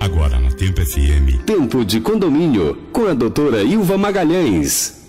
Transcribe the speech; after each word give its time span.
Agora 0.00 0.40
no 0.40 0.50
Tempo 0.54 0.80
FM. 0.80 1.44
Tempo 1.44 1.84
de 1.84 2.00
condomínio 2.00 2.78
com 2.92 3.08
a 3.08 3.12
doutora 3.12 3.62
Ilva 3.62 3.98
Magalhães. 3.98 5.05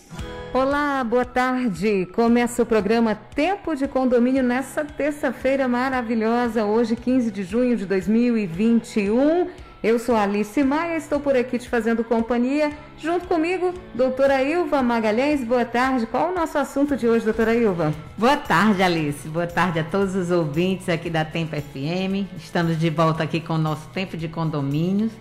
Boa 1.08 1.24
tarde. 1.24 2.06
Começa 2.14 2.62
o 2.62 2.66
programa 2.66 3.16
Tempo 3.16 3.74
de 3.74 3.88
Condomínio 3.88 4.44
nessa 4.44 4.84
terça-feira 4.84 5.66
maravilhosa, 5.66 6.66
hoje 6.66 6.98
15 6.98 7.32
de 7.32 7.44
junho 7.44 7.78
de 7.78 7.86
2021. 7.86 9.48
Eu 9.82 9.98
sou 10.00 10.18
Alice 10.18 10.62
Maia, 10.66 10.98
estou 10.98 11.22
por 11.22 11.34
aqui 11.34 11.58
te 11.58 11.70
fazendo 11.70 12.04
companhia. 12.04 12.74
Junto 12.98 13.26
comigo, 13.26 13.74
doutora 13.96 14.44
Ilva 14.44 14.84
Magalhães. 14.84 15.46
Boa 15.46 15.64
tarde. 15.64 16.06
Qual 16.08 16.32
o 16.32 16.36
nosso 16.36 16.58
assunto 16.58 16.98
de 16.98 17.08
hoje, 17.08 17.24
doutora 17.24 17.56
Ilva? 17.56 17.94
Boa 18.18 18.36
tarde, 18.36 18.84
Alice. 18.84 19.30
Boa 19.30 19.48
tarde 19.48 19.80
a 19.80 19.86
todos 19.86 20.14
os 20.14 20.30
ouvintes 20.30 20.90
aqui 20.90 21.10
da 21.10 21.24
Tempo 21.24 21.56
FM. 21.56 22.28
Estamos 22.36 22.78
de 22.78 22.90
volta 22.90 23.24
aqui 23.24 23.40
com 23.40 23.54
o 23.54 23.58
nosso 23.58 23.88
Tempo 23.94 24.18
de 24.18 24.28
Condomínios. 24.28 25.14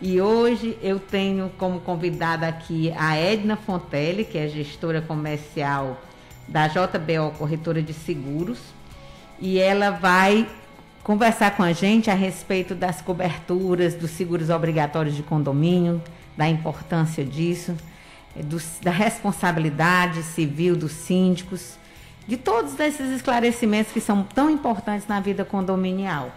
E 0.00 0.20
hoje 0.20 0.76
eu 0.82 1.00
tenho 1.00 1.50
como 1.56 1.80
convidada 1.80 2.46
aqui 2.46 2.92
a 2.98 3.16
Edna 3.16 3.56
Fontelli, 3.56 4.26
que 4.26 4.36
é 4.36 4.46
gestora 4.46 5.00
comercial 5.00 5.98
da 6.46 6.68
JBO 6.68 7.30
Corretora 7.38 7.80
de 7.80 7.94
Seguros. 7.94 8.58
E 9.40 9.58
ela 9.58 9.90
vai 9.90 10.46
conversar 11.02 11.56
com 11.56 11.62
a 11.62 11.72
gente 11.72 12.10
a 12.10 12.14
respeito 12.14 12.74
das 12.74 13.00
coberturas 13.00 13.94
dos 13.94 14.10
seguros 14.10 14.50
obrigatórios 14.50 15.16
de 15.16 15.22
condomínio, 15.22 16.02
da 16.36 16.46
importância 16.46 17.24
disso, 17.24 17.74
eh, 18.36 18.42
do, 18.42 18.60
da 18.82 18.90
responsabilidade 18.90 20.22
civil 20.22 20.76
dos 20.76 20.92
síndicos, 20.92 21.78
de 22.28 22.36
todos 22.36 22.78
esses 22.78 23.10
esclarecimentos 23.12 23.92
que 23.92 24.00
são 24.00 24.22
tão 24.22 24.50
importantes 24.50 25.08
na 25.08 25.20
vida 25.20 25.42
condominial. 25.42 26.32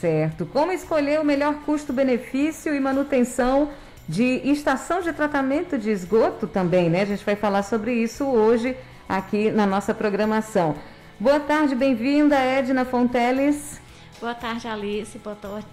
Certo. 0.00 0.46
Como 0.46 0.70
escolher 0.70 1.20
o 1.20 1.24
melhor 1.24 1.54
custo-benefício 1.66 2.72
e 2.72 2.78
manutenção 2.78 3.70
de 4.08 4.40
estação 4.48 5.02
de 5.02 5.12
tratamento 5.12 5.76
de 5.76 5.90
esgoto 5.90 6.46
também, 6.46 6.88
né? 6.88 7.02
A 7.02 7.04
gente 7.04 7.24
vai 7.24 7.34
falar 7.34 7.64
sobre 7.64 7.92
isso 7.94 8.24
hoje 8.24 8.76
aqui 9.08 9.50
na 9.50 9.66
nossa 9.66 9.92
programação. 9.92 10.76
Boa 11.18 11.40
tarde, 11.40 11.74
bem-vinda, 11.74 12.36
Edna 12.36 12.84
Fonteles. 12.84 13.80
Boa 14.20 14.34
tarde, 14.34 14.68
Alice. 14.68 15.18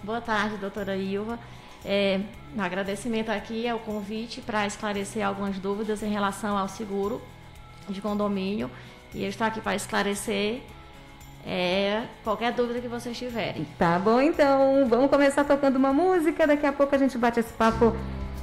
Boa, 0.02 0.20
tarde, 0.20 0.56
doutora 0.56 0.96
Ilva. 0.96 1.38
É, 1.84 2.20
um 2.56 2.60
agradecimento 2.60 3.30
aqui 3.30 3.68
ao 3.68 3.78
convite 3.78 4.40
para 4.40 4.66
esclarecer 4.66 5.24
algumas 5.24 5.56
dúvidas 5.56 6.02
em 6.02 6.10
relação 6.10 6.58
ao 6.58 6.68
seguro 6.68 7.22
de 7.88 8.00
condomínio. 8.00 8.68
E 9.14 9.22
eu 9.22 9.28
estou 9.28 9.46
aqui 9.46 9.60
para 9.60 9.76
esclarecer 9.76 10.62
é, 11.46 12.02
qualquer 12.24 12.52
dúvida 12.52 12.80
que 12.80 12.88
vocês 12.88 13.16
tiverem. 13.16 13.66
Tá 13.78 13.98
bom, 13.98 14.20
então 14.20 14.84
vamos 14.88 15.08
começar 15.08 15.44
tocando 15.44 15.76
uma 15.76 15.92
música. 15.92 16.46
Daqui 16.46 16.66
a 16.66 16.72
pouco 16.72 16.94
a 16.94 16.98
gente 16.98 17.16
bate 17.16 17.38
esse 17.38 17.52
papo 17.52 17.94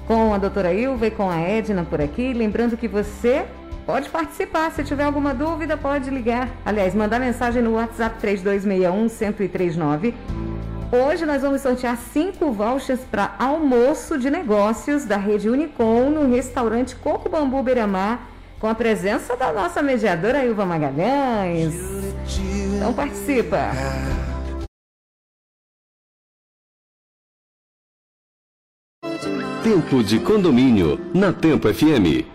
com 0.07 0.33
a 0.33 0.37
doutora 0.37 0.73
Ilva 0.73 1.07
e 1.07 1.11
com 1.11 1.29
a 1.29 1.39
Edna 1.39 1.83
por 1.83 1.99
aqui. 1.99 2.33
Lembrando 2.33 2.77
que 2.77 2.87
você 2.87 3.45
pode 3.85 4.09
participar. 4.09 4.71
Se 4.71 4.85
tiver 4.85 5.03
alguma 5.03 5.33
dúvida, 5.33 5.75
pode 5.75 6.09
ligar. 6.09 6.49
Aliás, 6.65 6.95
mandar 6.95 7.19
mensagem 7.19 7.61
no 7.61 7.73
WhatsApp 7.73 8.15
3261-1039. 8.25 10.13
Hoje 10.89 11.25
nós 11.25 11.41
vamos 11.41 11.59
sortear 11.61 11.97
cinco 11.97 12.51
vouchers 12.51 13.01
para 13.01 13.35
almoço 13.39 14.17
de 14.17 14.29
negócios 14.29 15.05
da 15.05 15.17
rede 15.17 15.49
Unicom 15.49 16.09
no 16.09 16.31
restaurante 16.31 16.95
Coco 16.95 17.27
Bambu 17.27 17.63
Beira-Mar, 17.63 18.29
com 18.59 18.67
a 18.67 18.75
presença 18.75 19.35
da 19.35 19.51
nossa 19.51 19.81
mediadora 19.81 20.45
Ilva 20.45 20.65
Magalhães. 20.65 21.73
Então 22.83 22.93
participa! 22.93 23.71
Tempo 29.63 30.03
de 30.03 30.19
condomínio 30.19 30.99
na 31.15 31.31
Tempo 31.31 31.73
FM. 31.73 32.27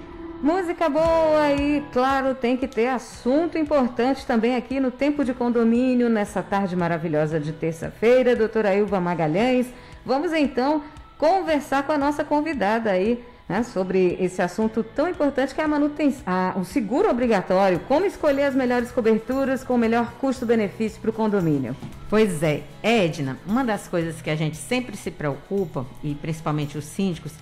Música 0.42 0.88
boa 0.88 1.52
e, 1.52 1.84
claro, 1.92 2.34
tem 2.34 2.56
que 2.56 2.66
ter 2.66 2.86
assunto 2.86 3.58
importante 3.58 4.24
também 4.24 4.56
aqui 4.56 4.80
no 4.80 4.90
Tempo 4.90 5.22
de 5.22 5.34
Condomínio, 5.34 6.08
nessa 6.08 6.42
tarde 6.42 6.74
maravilhosa 6.74 7.38
de 7.38 7.52
terça-feira. 7.52 8.34
Doutora 8.34 8.74
Ilva 8.74 8.98
Magalhães, 8.98 9.66
vamos 10.02 10.32
então 10.32 10.82
conversar 11.18 11.82
com 11.82 11.92
a 11.92 11.98
nossa 11.98 12.24
convidada 12.24 12.90
aí 12.90 13.22
né, 13.48 13.62
sobre 13.62 14.16
esse 14.20 14.42
assunto 14.42 14.82
tão 14.82 15.08
importante 15.08 15.54
que 15.54 15.60
é 15.60 15.64
a 15.64 15.68
manutenção, 15.68 16.22
o 16.56 16.64
seguro 16.64 17.08
obrigatório. 17.08 17.80
Como 17.88 18.04
escolher 18.04 18.44
as 18.44 18.54
melhores 18.54 18.90
coberturas 18.90 19.64
com 19.64 19.74
o 19.74 19.78
melhor 19.78 20.12
custo-benefício 20.20 21.00
para 21.00 21.10
o 21.10 21.12
condomínio? 21.12 21.74
Pois 22.10 22.42
é, 22.42 22.62
Edna, 22.82 23.38
uma 23.46 23.64
das 23.64 23.88
coisas 23.88 24.20
que 24.20 24.30
a 24.30 24.36
gente 24.36 24.56
sempre 24.56 24.96
se 24.96 25.10
preocupa, 25.10 25.86
e 26.02 26.14
principalmente 26.14 26.76
os 26.76 26.84
síndicos, 26.84 27.32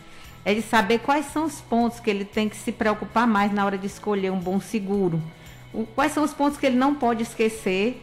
é 0.44 0.55
de 0.55 0.62
saber 0.62 1.00
quais 1.00 1.27
são 1.27 1.44
os 1.44 1.61
pontos 1.61 1.99
que 1.99 2.09
ele 2.09 2.25
tem 2.25 2.49
que 2.49 2.56
se 2.56 2.71
preocupar 2.71 3.27
mais 3.27 3.53
na 3.53 3.65
hora 3.65 3.77
de 3.77 3.87
escolher 3.87 4.31
um 4.31 4.38
bom 4.38 4.61
seguro. 4.61 5.21
Quais 5.94 6.12
são 6.12 6.23
os 6.23 6.33
pontos 6.33 6.56
que 6.56 6.67
ele 6.67 6.77
não 6.77 6.94
pode 6.94 7.25
esquecer 7.25 8.00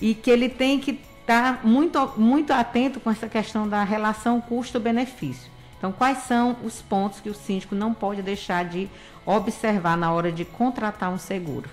e 0.00 0.14
que 0.14 0.30
ele 0.30 0.48
tem 0.48 0.78
que 0.80 1.00
estar 1.20 1.64
muito, 1.64 2.12
muito 2.16 2.52
atento 2.52 3.00
com 3.00 3.10
essa 3.10 3.28
questão 3.28 3.68
da 3.68 3.82
relação 3.82 4.40
custo-benefício. 4.40 5.50
Então, 5.78 5.92
quais 5.92 6.18
são 6.18 6.56
os 6.64 6.80
pontos 6.80 7.20
que 7.20 7.28
o 7.28 7.34
síndico 7.34 7.74
não 7.74 7.92
pode 7.92 8.22
deixar 8.22 8.64
de 8.64 8.88
observar 9.24 9.96
na 9.96 10.12
hora 10.12 10.32
de 10.32 10.44
contratar 10.44 11.12
um 11.12 11.18
seguro? 11.18 11.68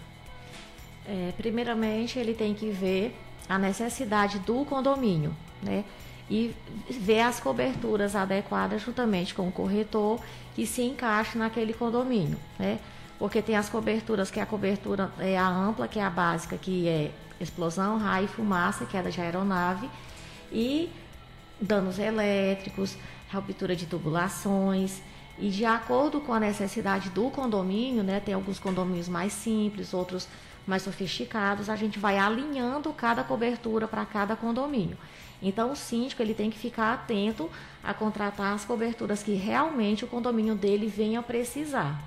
É, 1.06 1.34
primeiramente, 1.38 2.20
ele 2.20 2.34
tem 2.34 2.54
que 2.54 2.70
ver 2.70 3.18
a 3.48 3.58
necessidade 3.58 4.40
do 4.40 4.66
condomínio, 4.66 5.36
né? 5.62 5.84
E 6.30 6.56
ver 6.90 7.22
as 7.22 7.40
coberturas 7.40 8.16
adequadas 8.16 8.82
juntamente 8.82 9.34
com 9.34 9.48
o 9.48 9.52
corretor 9.52 10.20
que 10.56 10.66
se 10.66 10.82
encaixe 10.82 11.38
naquele 11.38 11.74
condomínio, 11.74 12.38
né? 12.58 12.80
Porque 13.20 13.42
tem 13.42 13.56
as 13.56 13.70
coberturas 13.70 14.32
que 14.32 14.40
a 14.40 14.46
cobertura 14.46 15.12
é 15.20 15.38
a 15.38 15.48
ampla, 15.48 15.88
que 15.88 16.00
é 16.00 16.04
a 16.04 16.10
básica, 16.10 16.58
que 16.58 16.88
é 16.88 17.12
explosão, 17.40 17.98
raio, 17.98 18.28
fumaça, 18.28 18.86
queda 18.86 19.12
de 19.12 19.20
aeronave 19.20 19.90
e 20.52 20.90
danos 21.60 22.00
elétricos, 22.00 22.98
ruptura 23.34 23.76
de 23.76 23.86
tubulações. 23.86 25.02
E 25.40 25.50
de 25.50 25.66
acordo 25.66 26.22
com 26.22 26.34
a 26.34 26.40
necessidade 26.40 27.10
do 27.10 27.30
condomínio, 27.30 28.04
né, 28.04 28.20
tem 28.20 28.34
alguns 28.34 28.60
condomínios 28.60 29.10
mais 29.10 29.34
simples, 29.34 29.94
outros 29.94 30.28
mais 30.66 30.84
sofisticados, 30.84 31.70
a 31.70 31.76
gente 31.76 32.00
vai 32.00 32.18
alinhando 32.18 32.94
cada 32.94 33.24
cobertura 33.24 33.88
para 33.88 34.06
cada 34.06 34.36
condomínio. 34.36 34.98
Então 35.42 35.72
o 35.72 35.76
síndico 35.76 36.22
ele 36.22 36.34
tem 36.34 36.50
que 36.50 36.58
ficar 36.58 36.94
atento 36.94 37.50
a 37.84 37.94
contratar 37.94 38.54
as 38.54 38.64
coberturas 38.64 39.22
que 39.22 39.34
realmente 39.34 40.06
o 40.06 40.08
condomínio 40.08 40.56
dele 40.56 40.88
venha 40.88 41.22
precisar. 41.22 42.02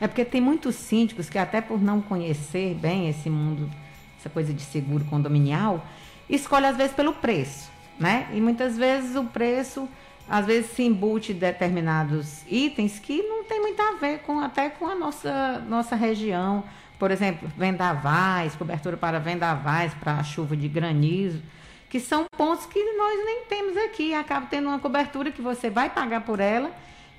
É 0.00 0.06
porque 0.06 0.24
tem 0.24 0.40
muitos 0.40 0.76
síndicos 0.76 1.28
que, 1.28 1.38
até 1.38 1.60
por 1.60 1.80
não 1.80 2.00
conhecer 2.00 2.74
bem 2.74 3.08
esse 3.08 3.28
mundo, 3.28 3.68
essa 4.18 4.28
coisa 4.28 4.52
de 4.52 4.62
seguro 4.62 5.04
condominial, 5.06 5.84
escolhe 6.28 6.66
às 6.66 6.76
vezes 6.76 6.94
pelo 6.94 7.14
preço, 7.14 7.68
né? 7.98 8.28
E 8.32 8.40
muitas 8.40 8.76
vezes 8.76 9.16
o 9.16 9.24
preço, 9.24 9.88
às 10.28 10.46
vezes 10.46 10.70
se 10.72 10.82
embute 10.82 11.32
determinados 11.32 12.42
itens 12.48 12.98
que 12.98 13.22
não 13.22 13.44
tem 13.44 13.60
muito 13.60 13.80
a 13.80 13.92
ver 13.92 14.18
com 14.20 14.38
até 14.40 14.68
com 14.68 14.86
a 14.86 14.94
nossa, 14.94 15.58
nossa 15.68 15.96
região. 15.96 16.64
Por 16.98 17.10
exemplo, 17.10 17.48
vendavais, 17.56 18.54
cobertura 18.56 18.96
para 18.96 19.18
vendavais, 19.18 19.94
para 19.94 20.22
chuva 20.24 20.56
de 20.56 20.68
granizo, 20.68 21.40
que 21.88 22.00
são 22.00 22.26
pontos 22.36 22.66
que 22.66 22.82
nós 22.94 23.24
nem 23.24 23.44
temos 23.48 23.76
aqui. 23.76 24.12
Acaba 24.12 24.46
tendo 24.46 24.68
uma 24.68 24.78
cobertura 24.78 25.30
que 25.30 25.40
você 25.40 25.70
vai 25.70 25.88
pagar 25.90 26.22
por 26.22 26.40
ela 26.40 26.70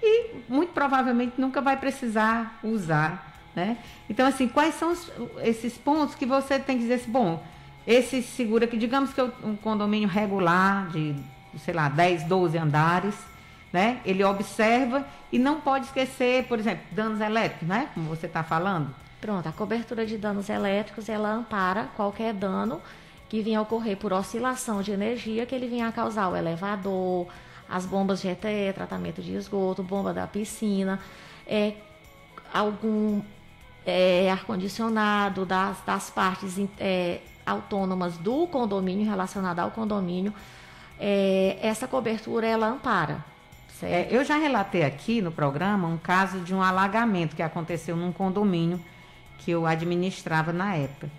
e 0.04 0.36
muito 0.48 0.74
provavelmente 0.74 1.34
nunca 1.38 1.62
vai 1.62 1.78
precisar 1.78 2.60
usar, 2.64 3.34
né? 3.56 3.78
Então, 4.10 4.28
assim, 4.28 4.48
quais 4.48 4.76
são 4.76 4.92
os- 4.92 5.12
esses 5.44 5.78
pontos 5.78 6.14
que 6.16 6.26
você 6.26 6.60
tem 6.60 6.76
que 6.78 6.84
dizer 6.84 6.96
assim, 6.96 7.12
bom, 7.12 7.44
esse 7.88 8.22
seguro 8.22 8.66
aqui, 8.66 8.78
digamos 8.78 9.14
que 9.14 9.20
é 9.20 9.24
um 9.44 9.56
condomínio 9.56 10.08
regular 10.08 10.88
de, 10.90 11.16
sei 11.58 11.74
lá, 11.74 11.90
10, 11.90 12.24
12 12.24 12.58
andares, 12.58 13.16
né? 13.72 14.02
Ele 14.06 14.24
observa 14.24 15.06
e 15.32 15.40
não 15.40 15.62
pode 15.62 15.86
esquecer, 15.86 16.46
por 16.46 16.60
exemplo, 16.60 16.84
danos 16.92 17.22
elétricos, 17.22 17.68
né? 17.68 17.90
Como 17.94 18.08
você 18.08 18.26
está 18.26 18.44
falando. 18.44 18.94
Pronto, 19.22 19.48
a 19.48 19.52
cobertura 19.52 20.06
de 20.06 20.18
danos 20.18 20.50
elétricos, 20.50 21.10
ela 21.10 21.32
ampara 21.32 21.90
qualquer 21.96 22.34
dano 22.34 22.82
que 23.28 23.42
venha 23.42 23.60
a 23.60 23.62
ocorrer 23.62 23.98
por 23.98 24.12
oscilação 24.14 24.82
de 24.82 24.92
energia 24.92 25.46
que 25.46 25.54
ele 25.54 25.68
venha 25.68 25.88
a 25.88 25.92
causar 25.92 26.30
o 26.30 26.36
elevador, 26.36 27.28
as 27.70 27.86
bombas 27.86 28.22
GTE, 28.22 28.74
tratamento 28.74 29.22
de 29.22 29.36
esgoto, 29.36 29.84
bomba 29.84 30.12
da 30.14 30.26
piscina, 30.26 31.00
é, 31.46 31.74
algum 32.52 33.22
é, 33.86 34.32
ar-condicionado 34.32 35.46
das, 35.46 35.80
das 35.86 36.10
partes 36.10 36.60
é, 36.80 37.20
autônomas 37.46 38.18
do 38.18 38.48
condomínio, 38.48 39.08
relacionado 39.08 39.60
ao 39.60 39.70
condomínio, 39.72 40.34
é, 41.00 41.58
essa 41.62 41.88
cobertura 41.88 42.46
ela 42.48 42.68
ampara. 42.68 43.24
É, 43.82 44.08
eu 44.12 44.26
já 44.26 44.36
relatei 44.38 44.84
aqui 44.84 45.22
no 45.22 45.32
programa 45.32 45.88
um 45.88 45.98
caso 45.98 46.40
de 46.42 46.54
um 46.54 46.62
alagamento 46.62 47.36
que 47.36 47.42
aconteceu 47.42 47.96
num 47.96 48.12
condomínio 48.12 48.80
que 49.38 49.52
eu 49.52 49.66
administrava 49.66 50.52
na 50.52 50.76
época. 50.76 51.10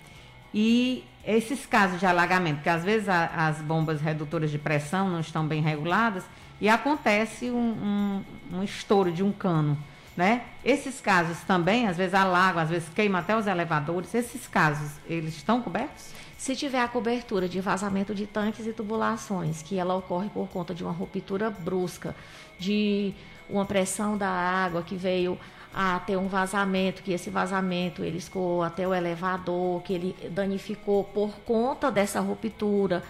E 0.53 1.05
esses 1.25 1.65
casos 1.65 1.99
de 1.99 2.05
alagamento, 2.07 2.63
que 2.63 2.69
às 2.69 2.85
vezes 2.85 3.09
a- 3.09 3.31
as 3.35 3.59
bombas 3.63 4.01
redutoras 4.03 4.51
de 4.51 4.59
pressão 4.59 5.09
não 5.09 5.21
estão 5.21 5.47
bem 5.47 5.63
reguladas 5.63 6.25
e 6.61 6.69
acontece 6.69 7.51
um, 7.51 7.57
um- 7.57 8.59
um 8.59 8.63
estouro 8.63 9.11
de 9.11 9.23
um 9.23 9.33
cano, 9.33 9.79
né? 10.15 10.43
Esses 10.63 11.01
casos 11.01 11.39
também, 11.47 11.87
às 11.89 11.97
vezes 11.97 12.13
alagam, 12.15 12.61
às 12.63 12.69
vezes 12.69 12.89
queimam 12.95 13.21
até 13.21 13.35
os 13.35 13.47
elevadores. 13.47 14.15
Esses 14.15 14.47
casos, 14.47 14.91
eles 15.09 15.35
estão 15.35 15.63
cobertos? 15.63 16.11
Se 16.41 16.57
tiver 16.57 16.81
a 16.81 16.89
cobertura 16.89 17.47
de 17.47 17.61
vazamento 17.61 18.15
de 18.15 18.27
tanques 18.27 18.67
e 18.67 18.73
tubulações, 18.73 19.61
que 19.61 19.79
ela 19.79 19.95
ocorre 19.95 20.31
por 20.31 20.49
conta 20.49 20.75
de 20.75 20.83
uma 20.83 20.91
ruptura 20.91 21.51
brusca, 21.51 22.17
de 22.59 23.13
uma 23.47 23.67
pressão 23.67 24.17
da 24.17 24.31
água 24.31 24.83
que 24.83 24.97
veio 24.97 25.39
a 25.75 26.01
ter 26.01 26.17
um 26.17 26.29
vazamento, 26.29 27.03
que 27.03 27.13
esse 27.13 27.29
vazamento 27.29 28.03
ele 28.03 28.17
escoou 28.17 28.63
até 28.63 28.89
o 28.89 28.95
elevador, 28.95 29.83
que 29.83 29.93
ele 29.93 30.17
danificou 30.31 31.05
por 31.05 31.31
conta 31.41 31.91
dessa 31.91 32.21
ruptura, 32.21 33.05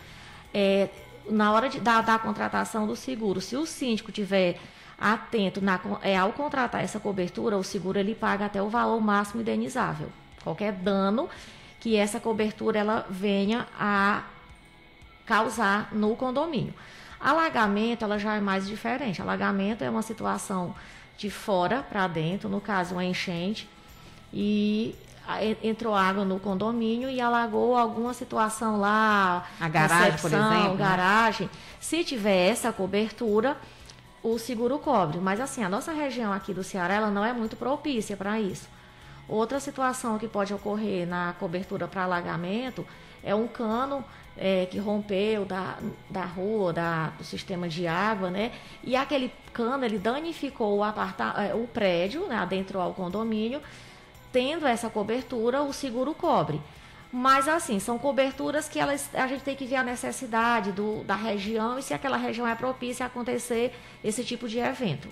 é, 0.52 0.88
na 1.30 1.52
hora 1.52 1.68
de, 1.68 1.78
da, 1.78 2.00
da 2.00 2.18
contratação 2.18 2.84
do 2.84 2.96
seguro, 2.96 3.40
se 3.40 3.54
o 3.54 3.64
síndico 3.64 4.10
tiver 4.10 4.58
atento 4.98 5.60
na, 5.60 5.80
é, 6.02 6.18
ao 6.18 6.32
contratar 6.32 6.82
essa 6.82 6.98
cobertura, 6.98 7.56
o 7.56 7.62
seguro 7.62 7.96
ele 7.96 8.16
paga 8.16 8.46
até 8.46 8.60
o 8.60 8.68
valor 8.68 9.00
máximo 9.00 9.40
indenizável. 9.40 10.08
Qualquer 10.42 10.72
dano 10.72 11.28
que 11.80 11.96
essa 11.96 12.20
cobertura 12.20 12.78
ela 12.78 13.06
venha 13.08 13.66
a 13.78 14.22
causar 15.26 15.88
no 15.92 16.14
condomínio. 16.14 16.74
Alagamento, 17.18 18.04
ela 18.04 18.18
já 18.18 18.36
é 18.36 18.40
mais 18.40 18.66
diferente. 18.66 19.20
Alagamento 19.20 19.82
é 19.82 19.90
uma 19.90 20.02
situação 20.02 20.74
de 21.16 21.30
fora 21.30 21.82
para 21.82 22.06
dentro, 22.06 22.48
no 22.48 22.60
caso, 22.60 22.94
uma 22.94 23.04
enchente, 23.04 23.68
e 24.32 24.94
entrou 25.62 25.94
água 25.94 26.24
no 26.24 26.40
condomínio 26.40 27.08
e 27.08 27.20
alagou 27.20 27.76
alguma 27.76 28.12
situação 28.14 28.80
lá, 28.80 29.46
A 29.60 29.68
garagem, 29.68 30.12
por 30.18 30.30
recepção, 30.30 30.52
exemplo, 30.52 30.70
né? 30.72 30.76
garagem. 30.78 31.50
Se 31.78 32.02
tiver 32.02 32.48
essa 32.48 32.72
cobertura, 32.72 33.56
o 34.22 34.38
seguro 34.38 34.78
cobre. 34.78 35.18
Mas 35.18 35.40
assim, 35.40 35.62
a 35.62 35.68
nossa 35.68 35.92
região 35.92 36.32
aqui 36.32 36.52
do 36.52 36.64
Ceará, 36.64 36.94
ela 36.94 37.10
não 37.10 37.24
é 37.24 37.32
muito 37.32 37.56
propícia 37.56 38.16
para 38.16 38.40
isso. 38.40 38.68
Outra 39.30 39.60
situação 39.60 40.18
que 40.18 40.26
pode 40.26 40.52
ocorrer 40.52 41.06
na 41.06 41.32
cobertura 41.38 41.86
para 41.86 42.02
alagamento 42.02 42.84
é 43.22 43.32
um 43.32 43.46
cano 43.46 44.04
é, 44.36 44.66
que 44.66 44.76
rompeu 44.76 45.44
da, 45.44 45.78
da 46.08 46.24
rua, 46.24 46.72
da, 46.72 47.10
do 47.10 47.22
sistema 47.22 47.68
de 47.68 47.86
água, 47.86 48.28
né? 48.28 48.50
E 48.82 48.96
aquele 48.96 49.32
cano 49.52 49.84
ele 49.84 50.00
danificou 50.00 50.78
o, 50.78 50.82
aparta, 50.82 51.32
é, 51.40 51.54
o 51.54 51.68
prédio, 51.68 52.26
né? 52.26 52.34
Adentro 52.34 52.80
ao 52.80 52.92
condomínio. 52.92 53.62
Tendo 54.32 54.66
essa 54.66 54.90
cobertura, 54.90 55.62
o 55.62 55.72
seguro 55.72 56.12
cobre. 56.12 56.60
Mas 57.12 57.46
assim, 57.46 57.78
são 57.78 57.98
coberturas 57.98 58.68
que 58.68 58.80
elas, 58.80 59.14
a 59.14 59.28
gente 59.28 59.44
tem 59.44 59.54
que 59.54 59.64
ver 59.64 59.76
a 59.76 59.84
necessidade 59.84 60.72
do, 60.72 61.04
da 61.04 61.14
região 61.14 61.78
e 61.78 61.82
se 61.84 61.94
aquela 61.94 62.16
região 62.16 62.48
é 62.48 62.56
propícia 62.56 63.04
a 63.04 63.06
acontecer 63.06 63.72
esse 64.02 64.24
tipo 64.24 64.48
de 64.48 64.58
evento. 64.58 65.08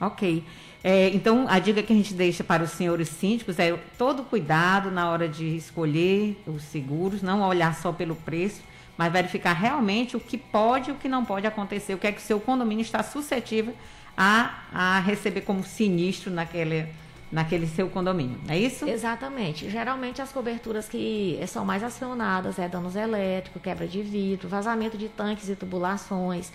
Ok. 0.00 0.44
É, 0.82 1.08
então, 1.10 1.46
a 1.48 1.58
dica 1.58 1.82
que 1.82 1.92
a 1.92 1.96
gente 1.96 2.12
deixa 2.12 2.44
para 2.44 2.62
os 2.62 2.70
senhores 2.70 3.08
síndicos 3.08 3.58
é 3.58 3.74
todo 3.96 4.22
cuidado 4.22 4.90
na 4.90 5.08
hora 5.08 5.26
de 5.26 5.56
escolher 5.56 6.36
os 6.46 6.62
seguros, 6.64 7.22
não 7.22 7.40
olhar 7.42 7.74
só 7.74 7.90
pelo 7.90 8.14
preço, 8.14 8.60
mas 8.96 9.12
verificar 9.12 9.54
realmente 9.54 10.16
o 10.16 10.20
que 10.20 10.36
pode 10.36 10.90
e 10.90 10.92
o 10.92 10.96
que 10.96 11.08
não 11.08 11.24
pode 11.24 11.46
acontecer, 11.46 11.94
o 11.94 11.98
que 11.98 12.06
é 12.06 12.12
que 12.12 12.20
o 12.20 12.22
seu 12.24 12.38
condomínio 12.38 12.82
está 12.82 13.02
suscetível 13.02 13.74
a, 14.16 14.62
a 14.72 15.00
receber 15.00 15.40
como 15.40 15.64
sinistro 15.64 16.30
naquele, 16.30 16.86
naquele 17.32 17.66
seu 17.66 17.88
condomínio. 17.88 18.38
É 18.46 18.58
isso? 18.58 18.88
Exatamente. 18.88 19.70
Geralmente 19.70 20.22
as 20.22 20.32
coberturas 20.32 20.88
que 20.88 21.40
são 21.48 21.64
mais 21.64 21.82
acionadas 21.82 22.58
é 22.58 22.68
danos 22.68 22.94
elétricos, 22.94 23.60
quebra 23.62 23.88
de 23.88 24.02
vidro, 24.02 24.48
vazamento 24.48 24.96
de 24.96 25.08
tanques 25.08 25.48
e 25.48 25.56
tubulações, 25.56 26.52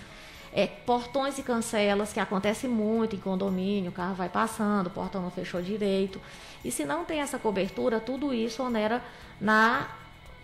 é, 0.54 0.68
portões 0.68 1.38
e 1.38 1.44
cancelas, 1.44 2.12
que 2.12 2.20
acontece 2.20 2.68
muito 2.68 3.16
em 3.16 3.20
condomínio, 3.20 3.92
o 3.92 3.94
carro 3.94 4.16
vai 4.16 4.30
passando, 4.30 4.88
o 4.88 4.92
portão 4.92 5.22
não 5.22 5.32
fechou 5.32 5.62
direito. 5.62 6.20
E 6.64 6.72
se 6.72 6.86
não 6.86 7.06
tem 7.06 7.22
essa 7.22 7.38
cobertura, 7.38 8.00
tudo 8.00 8.34
isso 8.34 8.64
onera 8.64 9.02
na, 9.40 9.90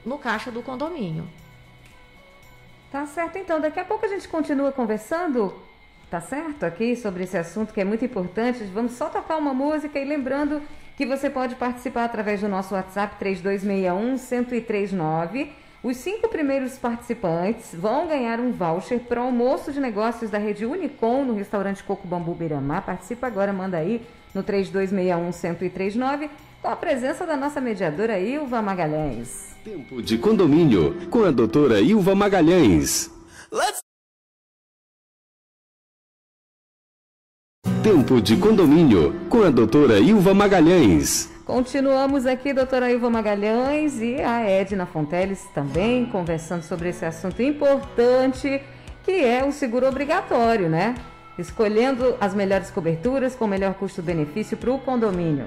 no 0.06 0.18
caixa 0.18 0.52
do 0.52 0.62
condomínio. 0.62 1.28
Tá 2.92 3.06
certo, 3.06 3.38
então. 3.38 3.60
Daqui 3.60 3.80
a 3.80 3.86
pouco 3.86 4.06
a 4.06 4.10
gente 4.10 4.28
continua 4.28 4.72
conversando, 4.72 5.54
tá 6.10 6.22
certo? 6.22 6.64
Aqui 6.64 6.96
sobre 6.96 7.24
esse 7.24 7.38
assunto 7.38 7.74
que 7.74 7.82
é 7.82 7.86
muito 7.86 8.06
importante. 8.06 8.64
Vamos 8.66 8.94
só 8.94 9.10
tocar 9.10 9.38
uma 9.38 9.54
música 9.54 10.00
e 10.00 10.06
lembrando 10.06 10.62
que 10.96 11.06
você 11.06 11.30
pode 11.30 11.56
participar 11.56 12.06
através 12.06 12.42
do 12.42 12.48
nosso 12.48 12.74
WhatsApp 12.74 13.24
3261-1039. 13.24 15.50
Os 15.86 15.98
cinco 15.98 16.28
primeiros 16.28 16.80
participantes 16.80 17.76
vão 17.76 18.08
ganhar 18.08 18.40
um 18.40 18.52
voucher 18.52 19.02
para 19.02 19.22
o 19.22 19.26
almoço 19.26 19.72
de 19.72 19.80
negócios 19.80 20.32
da 20.32 20.40
rede 20.40 20.66
Unicom 20.66 21.24
no 21.24 21.36
restaurante 21.36 21.84
Coco 21.84 22.08
Bambu 22.08 22.34
Biramar. 22.34 22.84
Participa 22.84 23.28
agora, 23.28 23.54
manda 23.54 23.78
aí 23.78 24.02
no 24.34 24.44
3261-1039 24.44 26.28
com 26.60 26.70
a 26.70 26.76
presença 26.76 27.24
da 27.28 27.38
nossa 27.38 27.62
mediadora 27.62 28.20
Ilva 28.20 28.64
Magalhães. 28.64 29.56
Tempo 29.64 30.02
de 30.02 30.18
condomínio 30.18 31.08
com 31.12 31.24
a 31.24 31.30
doutora 31.30 31.80
Ilva 31.80 32.16
Magalhães. 32.16 33.12
Tempo 37.86 38.20
de 38.20 38.36
condomínio 38.36 39.14
com 39.30 39.44
a 39.44 39.52
doutora 39.52 40.00
Ilva 40.00 40.34
Magalhães. 40.34 41.30
Continuamos 41.46 42.26
aqui, 42.26 42.52
doutora 42.52 42.92
Ilva 42.92 43.12
Magalhães 43.12 44.02
e 44.02 44.20
a 44.24 44.42
Edna 44.42 44.88
Fonteles 44.88 45.44
também 45.54 46.04
conversando 46.08 46.64
sobre 46.64 46.90
esse 46.90 47.06
assunto 47.06 47.44
importante 47.44 48.60
que 49.04 49.12
é 49.12 49.46
o 49.46 49.52
seguro 49.52 49.88
obrigatório, 49.88 50.68
né? 50.68 50.96
Escolhendo 51.38 52.18
as 52.20 52.34
melhores 52.34 52.72
coberturas 52.72 53.36
com 53.36 53.46
o 53.46 53.48
melhor 53.48 53.76
custo-benefício 53.76 54.58
para 54.58 54.72
o 54.72 54.80
condomínio. 54.80 55.46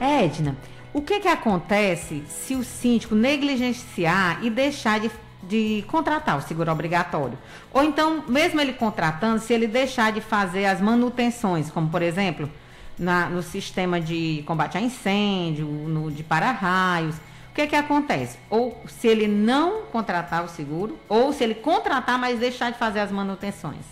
É, 0.00 0.24
Edna, 0.24 0.56
o 0.94 1.02
que, 1.02 1.20
que 1.20 1.28
acontece 1.28 2.22
se 2.26 2.54
o 2.54 2.64
síndico 2.64 3.14
negligenciar 3.14 4.42
e 4.42 4.48
deixar 4.48 4.98
de, 4.98 5.10
de 5.50 5.84
contratar 5.88 6.38
o 6.38 6.42
seguro 6.42 6.70
obrigatório? 6.70 7.36
Ou 7.72 7.82
então, 7.82 8.22
mesmo 8.28 8.60
ele 8.60 8.72
contratando, 8.72 9.40
se 9.40 9.52
ele 9.52 9.66
deixar 9.66 10.12
de 10.12 10.20
fazer 10.20 10.66
as 10.66 10.80
manutenções, 10.80 11.68
como 11.70 11.88
por 11.90 12.02
exemplo, 12.02 12.48
na- 12.96 13.28
no 13.28 13.42
sistema 13.42 14.00
de 14.00 14.44
combate 14.46 14.78
a 14.78 14.80
incêndio, 14.80 15.66
no 15.66 16.08
de 16.10 16.22
para-raios, 16.22 17.16
o 17.16 17.52
que, 17.54 17.66
que 17.66 17.74
acontece? 17.74 18.38
Ou 18.48 18.80
se 18.86 19.08
ele 19.08 19.26
não 19.26 19.82
contratar 19.90 20.44
o 20.44 20.48
seguro, 20.48 20.96
ou 21.08 21.32
se 21.32 21.42
ele 21.42 21.56
contratar, 21.56 22.16
mas 22.16 22.38
deixar 22.38 22.70
de 22.70 22.78
fazer 22.78 23.00
as 23.00 23.10
manutenções. 23.10 23.84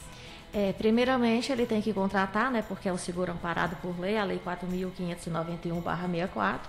É, 0.55 0.73
primeiramente, 0.73 1.53
ele 1.53 1.67
tem 1.67 1.83
que 1.83 1.93
contratar, 1.93 2.51
né, 2.51 2.65
porque 2.67 2.89
é 2.89 2.93
um 2.93 2.97
seguro 2.97 3.33
amparado 3.33 3.77
por 3.83 3.99
lei, 4.01 4.17
a 4.17 4.25
Lei 4.25 4.39
4.591-64. 4.39 6.61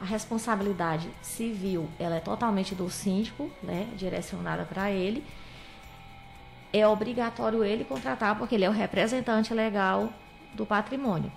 A 0.00 0.04
responsabilidade 0.04 1.08
civil 1.22 1.88
ela 1.98 2.16
é 2.16 2.20
totalmente 2.20 2.74
do 2.74 2.90
síndico, 2.90 3.50
né, 3.62 3.88
direcionada 3.96 4.64
para 4.64 4.90
ele. 4.90 5.24
É 6.72 6.86
obrigatório 6.86 7.64
ele 7.64 7.84
contratar, 7.84 8.36
porque 8.36 8.54
ele 8.54 8.64
é 8.64 8.68
o 8.68 8.72
representante 8.72 9.54
legal 9.54 10.12
do 10.54 10.66
patrimônio. 10.66 11.32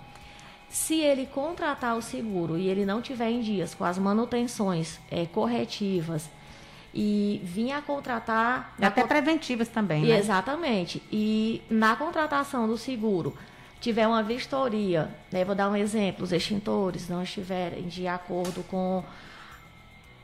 Se 0.68 1.00
ele 1.00 1.26
contratar 1.26 1.96
o 1.96 2.02
seguro 2.02 2.56
e 2.56 2.68
ele 2.68 2.84
não 2.84 3.00
tiver 3.00 3.30
em 3.30 3.40
dias 3.40 3.74
com 3.74 3.84
as 3.84 3.98
manutenções 3.98 5.00
é, 5.10 5.26
corretivas 5.26 6.28
e 6.94 7.40
vir 7.44 7.72
a 7.72 7.80
contratar. 7.80 8.74
E 8.78 8.84
até 8.84 9.04
preventivas 9.04 9.68
também, 9.68 10.04
né? 10.04 10.18
Exatamente. 10.18 11.02
E 11.10 11.62
na 11.70 11.96
contratação 11.96 12.66
do 12.66 12.76
seguro, 12.76 13.36
tiver 13.80 14.06
uma 14.06 14.22
vistoria, 14.22 15.08
né, 15.32 15.44
vou 15.44 15.54
dar 15.54 15.68
um 15.70 15.76
exemplo, 15.76 16.24
os 16.24 16.32
extintores 16.32 17.08
não 17.08 17.22
estiverem 17.22 17.88
de 17.88 18.06
acordo 18.06 18.62
com 18.64 19.02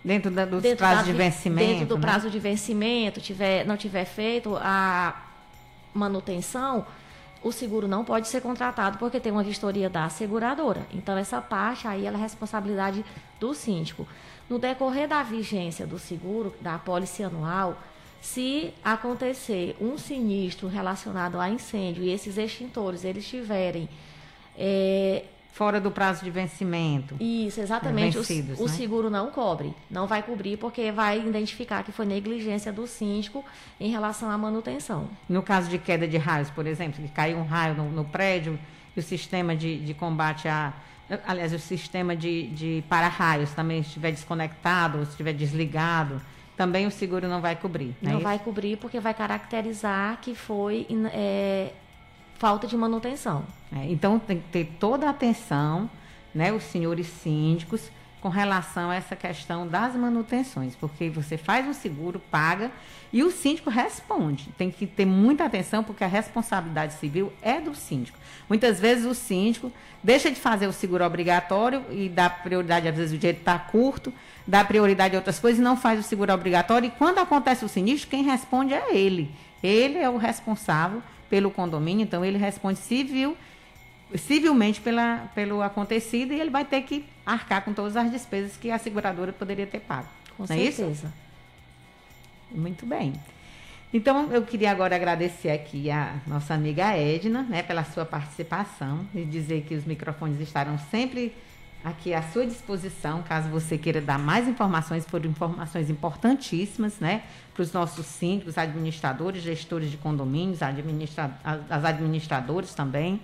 Dentro 0.04 0.30
da- 0.30 0.44
dos 0.44 0.62
dentro 0.62 0.78
prazos 0.78 1.06
da 1.06 1.12
de 1.12 1.18
vencimento. 1.18 1.68
dentro 1.68 1.86
do 1.86 1.94
né? 1.96 2.00
prazo 2.00 2.30
de 2.30 2.38
vencimento, 2.38 3.20
tiver, 3.20 3.64
não 3.66 3.76
tiver 3.76 4.04
feito 4.04 4.54
a 4.56 5.20
manutenção, 5.92 6.86
o 7.42 7.50
seguro 7.50 7.88
não 7.88 8.04
pode 8.04 8.28
ser 8.28 8.40
contratado 8.40 8.98
porque 8.98 9.18
tem 9.18 9.32
uma 9.32 9.42
vistoria 9.42 9.88
da 9.90 10.08
seguradora. 10.08 10.86
Então 10.92 11.16
essa 11.16 11.40
parte 11.40 11.88
aí 11.88 12.06
é 12.06 12.10
responsabilidade 12.10 13.04
do 13.40 13.54
síndico. 13.54 14.06
No 14.48 14.58
decorrer 14.58 15.08
da 15.08 15.22
vigência 15.22 15.86
do 15.86 15.98
seguro, 15.98 16.54
da 16.60 16.75
apólice 16.76 17.22
anual, 17.25 17.76
se 18.20 18.73
acontecer 18.85 19.76
um 19.80 19.96
sinistro 19.99 20.68
relacionado 20.68 21.38
a 21.40 21.49
incêndio 21.49 22.02
e 22.02 22.11
esses 22.11 22.37
extintores 22.38 23.04
eles 23.04 23.25
estiverem 23.25 23.88
é, 24.58 25.25
fora 25.52 25.80
do 25.80 25.90
prazo 25.90 26.25
de 26.25 26.30
vencimento. 26.30 27.16
Isso, 27.20 27.61
exatamente. 27.61 28.16
O- 28.18 28.20
Vencidos, 28.23 28.58
o, 28.61 28.64
né? 28.64 28.68
seguro 28.68 29.08
não 29.11 29.30
cobre. 29.30 29.73
Não 29.90 30.06
vai 30.06 30.23
cobrir 30.23 30.56
porque 30.58 30.90
vai 30.92 31.18
identificar 31.26 31.82
que 31.82 31.92
foi 31.92 32.04
negligência 32.06 32.73
do 32.73 32.87
síndico 32.87 33.44
em 33.80 33.90
relação 33.90 34.30
à 34.30 34.37
manutenção. 34.37 35.08
No 35.28 35.42
caso 35.42 35.68
de 35.70 35.78
queda 35.78 36.06
de 36.06 36.16
raios, 36.16 36.50
por 36.50 36.66
exemplo, 36.66 37.02
que 37.02 37.08
caiu 37.08 37.38
um 37.38 37.44
raio 37.46 37.75
no, 37.75 37.90
no 37.90 38.04
prédio 38.04 38.58
e 38.96 39.00
o 39.00 39.02
sistema 39.02 39.54
de, 39.56 39.78
de 39.78 39.94
combate 39.94 40.49
a. 40.49 40.73
Aliás, 41.25 41.52
o 41.52 41.58
sistema 41.61 42.16
de, 42.16 42.49
de 42.49 42.85
para-raios 42.88 43.52
também 43.52 43.78
estiver 43.78 44.11
desconectado 44.11 44.99
ou 44.99 45.04
estiver 45.04 45.32
desligado, 45.32 46.20
também 46.56 46.86
o 46.86 46.90
seguro 46.90 47.28
não 47.28 47.40
vai 47.40 47.56
cobrir. 47.56 47.94
Não 48.00 48.14
né? 48.14 48.20
vai 48.20 48.38
cobrir 48.38 48.76
porque 48.76 48.98
vai 48.98 49.12
caracterizar 49.12 50.18
que 50.20 50.34
foi 50.34 50.86
é, 51.12 51.72
falta 52.38 52.66
de 52.66 52.76
manutenção. 52.76 53.44
É, 53.75 53.84
então 53.90 54.18
tem 54.18 54.38
que 54.38 54.48
ter 54.48 54.64
toda 54.78 55.06
a 55.06 55.10
atenção, 55.10 55.90
né, 56.34 56.52
os 56.52 56.62
senhores 56.64 57.06
síndicos, 57.06 57.90
com 58.20 58.30
relação 58.30 58.90
a 58.90 58.94
essa 58.96 59.14
questão 59.14 59.68
das 59.68 59.94
manutenções, 59.94 60.75
porque 60.75 61.08
você 61.08 61.36
faz 61.36 61.66
um 61.66 61.72
seguro, 61.72 62.20
paga 62.30 62.72
e 63.12 63.22
o 63.22 63.30
síndico 63.30 63.70
responde. 63.70 64.48
Tem 64.58 64.68
que 64.70 64.84
ter 64.84 65.04
muita 65.04 65.44
atenção, 65.44 65.84
porque 65.84 66.02
a 66.02 66.08
responsabilidade 66.08 66.94
civil 66.94 67.32
é 67.40 67.60
do 67.60 67.72
síndico. 67.75 68.18
Muitas 68.48 68.80
vezes 68.80 69.04
o 69.04 69.14
síndico 69.14 69.70
deixa 70.02 70.28
de 70.28 70.40
fazer 70.40 70.66
o 70.66 70.72
seguro 70.72 71.04
obrigatório 71.04 71.84
e 71.90 72.08
dá 72.08 72.28
prioridade, 72.28 72.88
às 72.88 72.96
vezes 72.96 73.14
o 73.14 73.18
dinheiro 73.18 73.38
está 73.38 73.58
curto, 73.58 74.12
dá 74.46 74.64
prioridade 74.64 75.14
a 75.14 75.18
outras 75.18 75.38
coisas 75.38 75.58
e 75.58 75.62
não 75.62 75.76
faz 75.76 76.00
o 76.00 76.02
seguro 76.02 76.32
obrigatório. 76.32 76.88
E 76.88 76.90
quando 76.90 77.18
acontece 77.18 77.64
o 77.64 77.68
sinistro, 77.68 78.08
quem 78.08 78.22
responde 78.22 78.74
é 78.74 78.96
ele. 78.96 79.30
Ele 79.62 79.98
é 79.98 80.08
o 80.08 80.16
responsável 80.16 81.02
pelo 81.28 81.50
condomínio, 81.50 82.04
então 82.04 82.24
ele 82.24 82.38
responde 82.38 82.78
civil 82.78 83.36
civilmente 84.14 84.80
pela, 84.80 85.28
pelo 85.34 85.62
acontecido 85.62 86.32
e 86.32 86.40
ele 86.40 86.50
vai 86.50 86.64
ter 86.64 86.82
que 86.82 87.04
arcar 87.24 87.64
com 87.64 87.72
todas 87.72 87.96
as 87.96 88.10
despesas 88.10 88.56
que 88.56 88.70
a 88.70 88.78
seguradora 88.78 89.32
poderia 89.32 89.66
ter 89.66 89.80
pago. 89.80 90.06
Com 90.36 90.44
Não 90.48 90.54
é 90.54 90.60
isso? 90.60 90.76
certeza. 90.76 91.12
Muito 92.52 92.86
bem. 92.86 93.14
Então, 93.92 94.30
eu 94.32 94.42
queria 94.42 94.70
agora 94.70 94.94
agradecer 94.94 95.50
aqui 95.50 95.90
a 95.90 96.16
nossa 96.26 96.54
amiga 96.54 96.96
Edna, 96.96 97.42
né, 97.42 97.62
pela 97.62 97.84
sua 97.84 98.04
participação 98.04 99.06
e 99.14 99.24
dizer 99.24 99.62
que 99.62 99.74
os 99.74 99.84
microfones 99.84 100.40
estarão 100.40 100.78
sempre 100.90 101.34
aqui 101.87 102.12
à 102.12 102.21
sua 102.21 102.45
disposição, 102.45 103.23
caso 103.23 103.49
você 103.49 103.78
queira 103.78 104.00
dar 104.00 104.19
mais 104.19 104.49
informações, 104.49 105.07
foram 105.07 105.31
informações 105.31 105.88
importantíssimas, 105.88 106.99
né, 106.99 107.23
para 107.55 107.62
os 107.62 107.73
nossos 107.73 108.05
síndicos, 108.07 108.59
administradores, 108.59 109.40
gestores 109.40 109.88
de 109.88 109.97
condomínios, 109.97 110.62
administra 110.62 111.38
as 111.45 111.61
as 111.71 111.85
administradoras 111.85 112.75
também. 112.75 113.21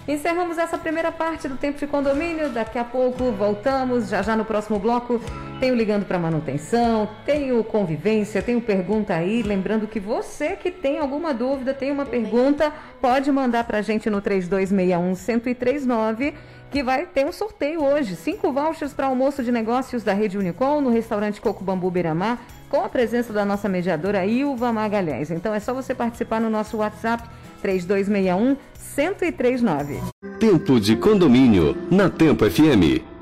Encerramos 0.07 0.57
essa 0.57 0.77
primeira 0.77 1.11
parte 1.11 1.49
do 1.49 1.57
tempo 1.57 1.77
de 1.77 1.85
condomínio. 1.85 2.49
Daqui 2.49 2.79
a 2.79 2.85
pouco 2.85 3.29
voltamos. 3.31 4.07
Já 4.07 4.21
já 4.21 4.37
no 4.37 4.45
próximo 4.45 4.79
bloco 4.79 5.19
tem 5.59 5.71
o 5.71 5.75
ligando 5.75 6.05
para 6.05 6.19
manutenção, 6.19 7.09
tem 7.25 7.51
o 7.51 7.63
convivência, 7.63 8.39
tem 8.41 8.55
o 8.55 8.61
pergunta 8.61 9.15
aí. 9.15 9.41
Lembrando 9.41 9.87
que 9.87 9.99
você 9.99 10.55
que 10.55 10.69
tem 10.71 10.99
alguma 10.99 11.33
dúvida, 11.33 11.73
tem 11.73 11.91
uma 11.91 12.05
pergunta, 12.05 12.71
pode 13.01 13.31
mandar 13.31 13.63
para 13.63 13.79
a 13.79 13.81
gente 13.81 14.07
no 14.09 14.21
3261-1039 14.21 16.33
que 16.69 16.83
vai 16.83 17.05
ter 17.05 17.25
um 17.25 17.31
sorteio 17.31 17.81
hoje. 17.83 18.13
Cinco 18.15 18.51
vouchers 18.51 18.93
para 18.93 19.07
almoço 19.07 19.43
de 19.43 19.51
negócios 19.51 20.03
da 20.03 20.13
Rede 20.13 20.37
Unicom 20.37 20.79
no 20.81 20.91
restaurante 20.91 21.41
Coco 21.41 21.63
Bambu 21.63 21.89
Beiramar, 21.89 22.37
com 22.69 22.83
a 22.83 22.89
presença 22.89 23.31
da 23.31 23.45
nossa 23.45 23.69
mediadora 23.69 24.25
Ilva 24.25 24.73
Magalhães. 24.73 25.31
Então 25.31 25.53
é 25.53 25.59
só 25.59 25.73
você 25.73 25.95
participar 25.95 26.41
no 26.41 26.49
nosso 26.49 26.75
WhatsApp 26.77 27.23
3261-1039. 27.63 30.01
Tempo 30.39 30.79
de 30.79 30.95
condomínio 30.97 31.77
na 31.89 32.09
Tempo 32.09 32.49
FM. 32.49 33.16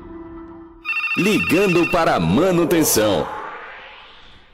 Ligando 1.16 1.90
para 1.90 2.16
a 2.16 2.20
manutenção. 2.20 3.26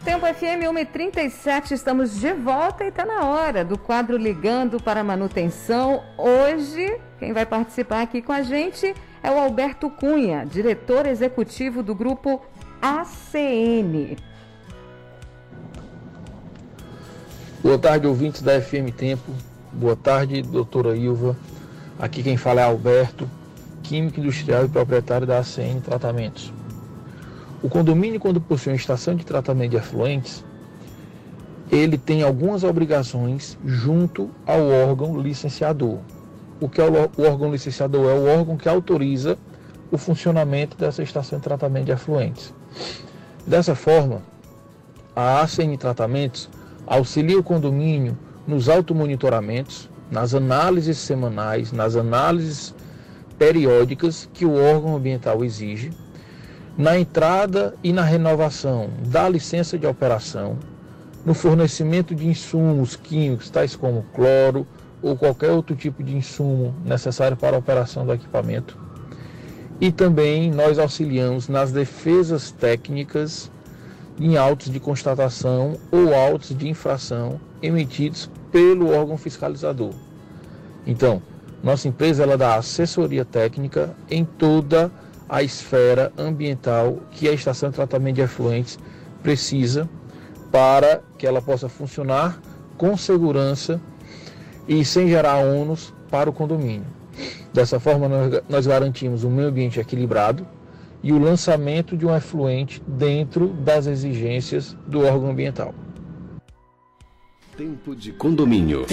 Tempo 0.04 0.25
FM 0.25 0.62
1h37, 0.71 1.73
estamos 1.73 2.21
de 2.21 2.33
volta 2.35 2.85
e 2.85 2.88
está 2.88 3.04
na 3.04 3.25
hora 3.25 3.64
do 3.64 3.76
quadro 3.76 4.16
Ligando 4.16 4.81
para 4.81 5.02
Manutenção. 5.02 6.04
Hoje, 6.16 7.00
quem 7.19 7.33
vai 7.33 7.45
participar 7.45 8.02
aqui 8.02 8.23
com 8.23 8.31
a 8.31 8.42
gente 8.42 8.95
é 9.25 9.28
o 9.28 9.40
Alberto 9.40 9.90
Cunha, 9.90 10.47
diretor 10.47 11.04
executivo 11.04 11.83
do 11.83 11.97
grupo 11.97 12.40
ACN. 12.81 14.16
Boa 17.61 17.78
tarde, 17.78 18.07
ouvintes 18.07 18.40
da 18.40 18.61
FM 18.61 18.95
Tempo. 18.97 19.33
Boa 19.73 19.97
tarde, 19.97 20.42
doutora 20.42 20.97
Ilva. 20.97 21.37
Aqui 21.99 22.23
quem 22.23 22.37
fala 22.37 22.61
é 22.61 22.64
Alberto, 22.64 23.28
químico 23.82 24.20
industrial 24.20 24.64
e 24.64 24.68
proprietário 24.68 25.26
da 25.26 25.38
ACN 25.38 25.80
Tratamentos. 25.80 26.52
O 27.62 27.68
condomínio, 27.68 28.18
quando 28.18 28.40
possui 28.40 28.72
uma 28.72 28.76
estação 28.76 29.14
de 29.14 29.24
tratamento 29.24 29.70
de 29.70 29.76
efluentes, 29.76 30.44
ele 31.70 31.96
tem 31.96 32.22
algumas 32.22 32.64
obrigações 32.64 33.56
junto 33.64 34.30
ao 34.46 34.68
órgão 34.68 35.20
licenciador. 35.20 35.98
O 36.60 36.68
que 36.68 36.80
é 36.80 36.84
o 36.84 37.22
órgão 37.22 37.50
licenciador? 37.50 38.10
É 38.10 38.14
o 38.14 38.26
órgão 38.26 38.56
que 38.56 38.68
autoriza 38.68 39.38
o 39.90 39.98
funcionamento 39.98 40.76
dessa 40.76 41.02
estação 41.02 41.38
de 41.38 41.44
tratamento 41.44 41.86
de 41.86 41.92
efluentes. 41.92 42.52
Dessa 43.46 43.74
forma, 43.74 44.22
a 45.14 45.40
ACN 45.42 45.76
Tratamentos 45.76 46.48
auxilia 46.86 47.38
o 47.38 47.42
condomínio 47.42 48.16
nos 48.46 48.68
automonitoramentos, 48.68 49.88
nas 50.10 50.34
análises 50.34 50.98
semanais, 50.98 51.72
nas 51.72 51.96
análises 51.96 52.74
periódicas 53.42 54.28
que 54.32 54.46
o 54.46 54.54
órgão 54.54 54.94
ambiental 54.94 55.44
exige, 55.44 55.90
na 56.78 56.96
entrada 56.96 57.75
e 57.82 57.92
na 57.92 58.04
renovação 58.04 58.88
da 59.08 59.28
licença 59.28 59.76
de 59.76 59.84
operação, 59.84 60.56
no 61.26 61.34
fornecimento 61.34 62.14
de 62.14 62.28
insumos 62.28 62.94
químicos, 62.94 63.50
tais 63.50 63.75
como 63.75 64.06
cloro 64.14 64.64
ou 65.02 65.16
qualquer 65.16 65.50
outro 65.50 65.75
tipo 65.75 66.04
de 66.04 66.16
insumo 66.16 66.72
necessário 66.84 67.37
para 67.37 67.56
a 67.56 67.58
operação 67.58 68.06
do 68.06 68.12
equipamento. 68.12 68.78
E 69.80 69.90
também 69.90 70.49
nós 70.52 70.78
auxiliamos 70.78 71.49
nas 71.49 71.72
defesas 71.72 72.52
técnicas 72.52 73.50
em 74.20 74.37
autos 74.37 74.70
de 74.70 74.78
constatação 74.78 75.80
ou 75.90 76.14
autos 76.14 76.56
de 76.56 76.68
infração 76.68 77.40
emitidos 77.61 78.30
pelo 78.52 78.92
órgão 78.92 79.16
fiscalizador. 79.16 79.90
Então, 80.87 81.20
nossa 81.62 81.87
empresa 81.88 82.23
ela 82.23 82.37
dá 82.37 82.57
assessoria 82.57 83.25
técnica 83.25 83.95
em 84.11 84.25
toda 84.25 84.90
a 85.28 85.42
esfera 85.42 86.12
ambiental 86.19 86.99
que 87.11 87.28
a 87.28 87.33
estação 87.33 87.71
de 87.71 87.76
tratamento 87.76 88.16
de 88.16 88.23
efluentes 88.23 88.78
precisa 89.23 89.88
para 90.50 91.00
que 91.16 91.26
ela 91.26 91.40
possa 91.40 91.69
funcionar 91.69 92.38
com 92.76 92.97
segurança 92.97 93.81
e 94.69 94.85
sem 94.85 95.09
gerar 95.09 95.37
ônus 95.38 95.95
para 96.11 96.28
o 96.28 96.33
condomínio. 96.33 96.85
Dessa 97.52 97.78
forma, 97.78 98.09
nós- 98.49 98.66
garantimos 98.66 99.25
um 99.25 99.31
meio 99.31 99.49
ambiente 99.49 99.78
equilibrado 99.81 100.47
e 101.02 101.12
o 101.12 101.19
lançamento 101.19 101.97
de 101.97 102.07
um 102.07 102.14
efluente 102.14 102.83
dentro 102.87 103.49
das 103.49 103.87
exigências 103.87 104.76
do 104.87 105.00
órgão 105.00 105.31
ambiental. 105.31 105.75
Tempo 107.57 107.95
de 107.95 108.12
condomínio. 108.12 108.87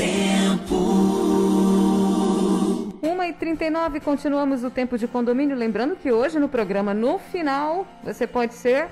1h39, 3.40 4.02
continuamos 4.02 4.64
o 4.64 4.70
tempo 4.70 4.98
de 4.98 5.08
condomínio. 5.08 5.56
Lembrando 5.56 5.96
que 5.96 6.12
hoje 6.12 6.38
no 6.38 6.50
programa, 6.50 6.94
no 6.94 7.18
final, 7.18 7.88
você 8.04 8.28
pode 8.28 8.54
ser 8.54 8.88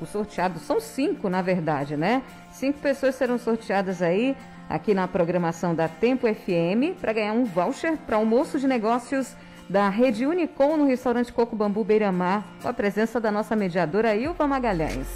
o 0.00 0.06
sorteado, 0.06 0.58
são 0.58 0.80
cinco 0.80 1.28
na 1.28 1.40
verdade, 1.40 1.96
né? 1.96 2.22
Cinco 2.52 2.80
pessoas 2.80 3.14
serão 3.14 3.38
sorteadas 3.38 4.02
aí 4.02 4.36
aqui 4.68 4.94
na 4.94 5.06
programação 5.06 5.74
da 5.74 5.88
Tempo 5.88 6.26
FM 6.26 6.98
para 7.00 7.12
ganhar 7.12 7.32
um 7.32 7.44
voucher 7.44 7.96
para 7.98 8.16
almoço 8.16 8.58
de 8.58 8.66
negócios 8.66 9.36
da 9.68 9.88
Rede 9.88 10.26
Unicom 10.26 10.76
no 10.76 10.86
restaurante 10.86 11.32
Coco 11.32 11.54
Bambu 11.54 11.84
Beira-Mar, 11.84 12.44
com 12.60 12.68
a 12.68 12.72
presença 12.72 13.20
da 13.20 13.30
nossa 13.30 13.54
mediadora 13.54 14.14
Ilva 14.14 14.46
Magalhães. 14.46 15.06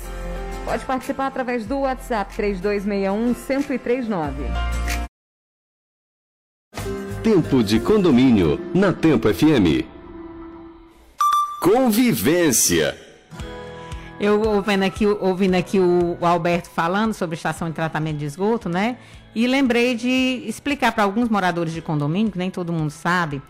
Pode 0.65 0.85
participar 0.85 1.27
através 1.27 1.67
do 1.67 1.81
WhatsApp 1.81 2.35
3261 2.35 3.35
1039. 3.35 4.78
Tempo 7.29 7.63
de 7.63 7.79
condomínio 7.79 8.59
na 8.75 8.91
Tempo 8.91 9.29
FM. 9.29 9.85
Convivência. 11.61 12.97
Eu 14.19 14.41
ouvindo 14.41 14.83
aqui, 14.83 15.07
ouvindo 15.07 15.55
aqui 15.55 15.79
o, 15.79 16.17
o 16.19 16.25
Alberto 16.25 16.71
falando 16.71 17.13
sobre 17.13 17.37
estação 17.37 17.69
de 17.69 17.75
tratamento 17.75 18.17
de 18.17 18.25
esgoto, 18.25 18.71
né? 18.71 18.97
E 19.35 19.47
lembrei 19.47 19.95
de 19.95 20.43
explicar 20.47 20.93
para 20.93 21.05
alguns 21.05 21.29
moradores 21.29 21.75
de 21.75 21.83
condomínio, 21.83 22.33
que 22.33 22.39
nem 22.39 22.51
todo 22.51 22.73
mundo 22.73 22.91
sabe, 22.91 23.43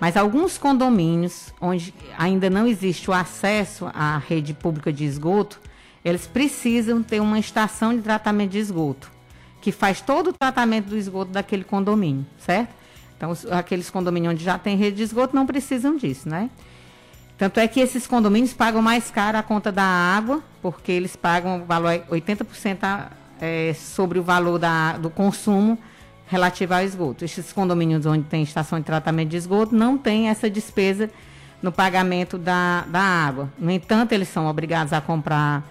mas 0.00 0.16
alguns 0.16 0.56
condomínios 0.56 1.52
onde 1.60 1.92
ainda 2.16 2.48
não 2.48 2.66
existe 2.66 3.10
o 3.10 3.12
acesso 3.12 3.90
à 3.92 4.16
rede 4.16 4.54
pública 4.54 4.90
de 4.90 5.04
esgoto, 5.04 5.60
eles 6.02 6.26
precisam 6.26 7.02
ter 7.02 7.20
uma 7.20 7.38
estação 7.38 7.94
de 7.94 8.00
tratamento 8.00 8.52
de 8.52 8.60
esgoto, 8.60 9.10
que 9.60 9.70
faz 9.70 10.00
todo 10.00 10.30
o 10.30 10.32
tratamento 10.32 10.86
do 10.86 10.96
esgoto 10.96 11.32
daquele 11.32 11.64
condomínio, 11.64 12.24
certo? 12.38 12.85
Então, 13.16 13.32
aqueles 13.50 13.88
condomínios 13.90 14.32
onde 14.34 14.44
já 14.44 14.58
tem 14.58 14.76
rede 14.76 14.96
de 14.98 15.02
esgoto 15.02 15.34
não 15.34 15.46
precisam 15.46 15.96
disso, 15.96 16.28
né? 16.28 16.50
Tanto 17.38 17.60
é 17.60 17.68
que 17.68 17.80
esses 17.80 18.06
condomínios 18.06 18.52
pagam 18.52 18.80
mais 18.80 19.10
caro 19.10 19.36
a 19.38 19.42
conta 19.42 19.70
da 19.70 19.82
água, 19.84 20.42
porque 20.62 20.90
eles 20.92 21.16
pagam 21.16 21.62
o 21.62 21.64
valor 21.64 22.00
80% 22.10 22.78
a- 22.84 23.10
é, 23.40 23.74
sobre 23.74 24.18
o 24.18 24.22
valor 24.22 24.58
da, 24.58 24.96
do 24.96 25.10
consumo 25.10 25.78
relativo 26.26 26.74
ao 26.74 26.80
esgoto. 26.82 27.24
Esses 27.24 27.52
condomínios 27.52 28.06
onde 28.06 28.24
tem 28.24 28.42
estação 28.42 28.78
de 28.78 28.84
tratamento 28.86 29.28
de 29.30 29.36
esgoto 29.36 29.74
não 29.74 29.96
tem 29.98 30.28
essa 30.28 30.48
despesa 30.48 31.10
no 31.62 31.70
pagamento 31.70 32.36
da, 32.38 32.84
da 32.88 33.00
água. 33.00 33.50
No 33.58 33.70
entanto, 33.70 34.12
eles 34.12 34.28
são 34.28 34.46
obrigados 34.46 34.92
a 34.92 35.00
comprar 35.00 35.62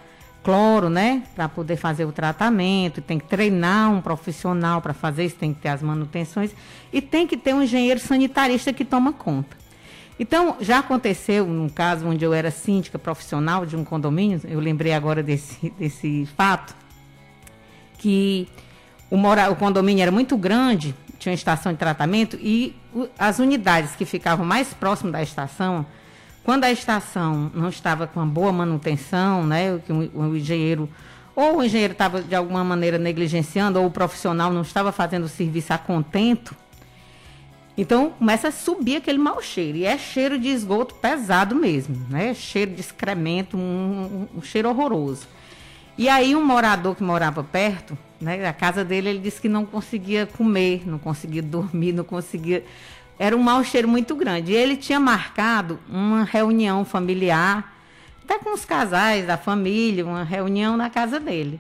cloro, 0.46 0.92
né, 0.92 1.24
para 1.36 1.50
poder 1.50 1.76
fazer 1.76 2.06
o 2.06 2.12
tratamento, 2.12 3.02
tem 3.02 3.18
que 3.18 3.26
treinar 3.26 3.92
um 3.92 4.00
profissional 4.00 4.80
para 4.80 4.94
fazer 4.94 5.26
isso, 5.26 5.38
tem 5.38 5.52
que 5.52 5.60
ter 5.60 5.70
as 5.70 5.82
manutenções 5.82 6.52
e 6.94 7.02
tem 7.02 7.26
que 7.26 7.36
ter 7.36 7.56
um 7.56 7.64
engenheiro 7.64 8.00
sanitarista 8.00 8.72
que 8.72 8.86
toma 8.86 9.12
conta. 9.12 9.58
Então, 10.20 10.56
já 10.62 10.80
aconteceu 10.80 11.48
num 11.48 11.68
caso 11.68 12.08
onde 12.08 12.24
eu 12.24 12.32
era 12.32 12.52
síndica 12.52 13.00
profissional 13.00 13.66
de 13.66 13.76
um 13.76 13.84
condomínio, 13.84 14.40
eu 14.46 14.60
lembrei 14.60 14.94
agora 14.94 15.24
desse, 15.24 15.74
desse 15.80 16.28
fato, 16.38 16.76
que 17.98 18.48
o, 19.10 19.18
mora, 19.18 19.50
o 19.50 19.56
condomínio 19.56 20.04
era 20.04 20.12
muito 20.12 20.38
grande, 20.38 20.94
tinha 21.18 21.32
uma 21.32 21.36
estação 21.36 21.72
de 21.72 21.80
tratamento, 21.80 22.38
e 22.40 22.76
as 23.18 23.40
unidades 23.40 23.96
que 23.96 24.06
ficavam 24.06 24.46
mais 24.46 24.76
próximas 24.76 25.12
da 25.12 25.24
estação, 25.24 25.84
quando 26.46 26.64
a 26.64 26.72
estação 26.72 27.52
não 27.54 27.68
estava 27.70 28.08
com 28.08 28.20
uma 28.22 28.26
boa 28.26 28.52
manutenção, 28.54 29.46
né, 29.46 29.80
que 29.86 29.92
o, 29.92 30.10
o 30.14 30.38
engenheiro, 30.38 30.88
ou 31.36 31.58
o 31.58 31.64
engenheiro 31.64 31.92
estava 31.94 32.22
de 32.22 32.34
alguma 32.36 32.64
maneira 32.64 32.98
negligenciando, 32.98 33.80
ou 33.80 33.88
o 33.88 33.92
profissional 33.92 34.54
não 34.54 34.62
estava 34.62 34.92
fazendo 34.92 35.26
o 35.26 35.28
serviço 35.28 35.74
a 35.74 35.78
contento, 35.78 36.56
então 37.78 38.12
começa 38.12 38.48
a 38.48 38.52
subir 38.52 38.98
aquele 38.98 39.18
mau 39.18 39.42
cheiro. 39.42 39.78
E 39.80 39.86
é 39.86 39.98
cheiro 39.98 40.40
de 40.40 40.48
esgoto 40.48 40.96
pesado 40.96 41.54
mesmo, 41.56 42.06
né? 42.10 42.34
Cheiro 42.34 42.72
de 42.72 42.80
excremento, 42.80 43.58
um, 43.58 43.60
um- 44.34 44.38
um 44.38 44.42
cheiro 44.42 44.70
horroroso. 44.70 45.28
E 45.98 46.08
aí 46.08 46.36
um 46.38 46.46
morador 46.46 46.96
que 46.96 47.04
morava 47.04 47.44
perto, 47.44 47.98
né? 48.22 48.48
A 48.48 48.54
casa 48.54 48.86
dele, 48.86 49.10
ele 49.10 49.20
disse 49.20 49.42
que 49.42 49.50
não 49.50 49.66
conseguia 49.66 50.26
comer, 50.26 50.84
não 50.88 50.98
conseguia 50.98 51.42
dormir, 51.42 51.92
não 51.92 52.06
conseguia. 52.06 52.64
Era 53.18 53.36
um 53.36 53.42
mau 53.42 53.64
cheiro 53.64 53.88
muito 53.88 54.16
grande. 54.16 54.52
E 54.52 54.56
ele 54.56 54.76
tinha 54.76 55.00
marcado 55.00 55.80
uma 55.90 56.24
reunião 56.24 56.84
familiar, 56.84 57.74
até 58.24 58.40
com 58.40 58.54
os 58.54 58.66
casais 58.66 59.26
da 59.26 59.38
família, 59.38 60.06
uma 60.06 60.24
reunião 60.24 60.76
na 60.76 60.90
casa 60.90 61.20
dele. 61.20 61.60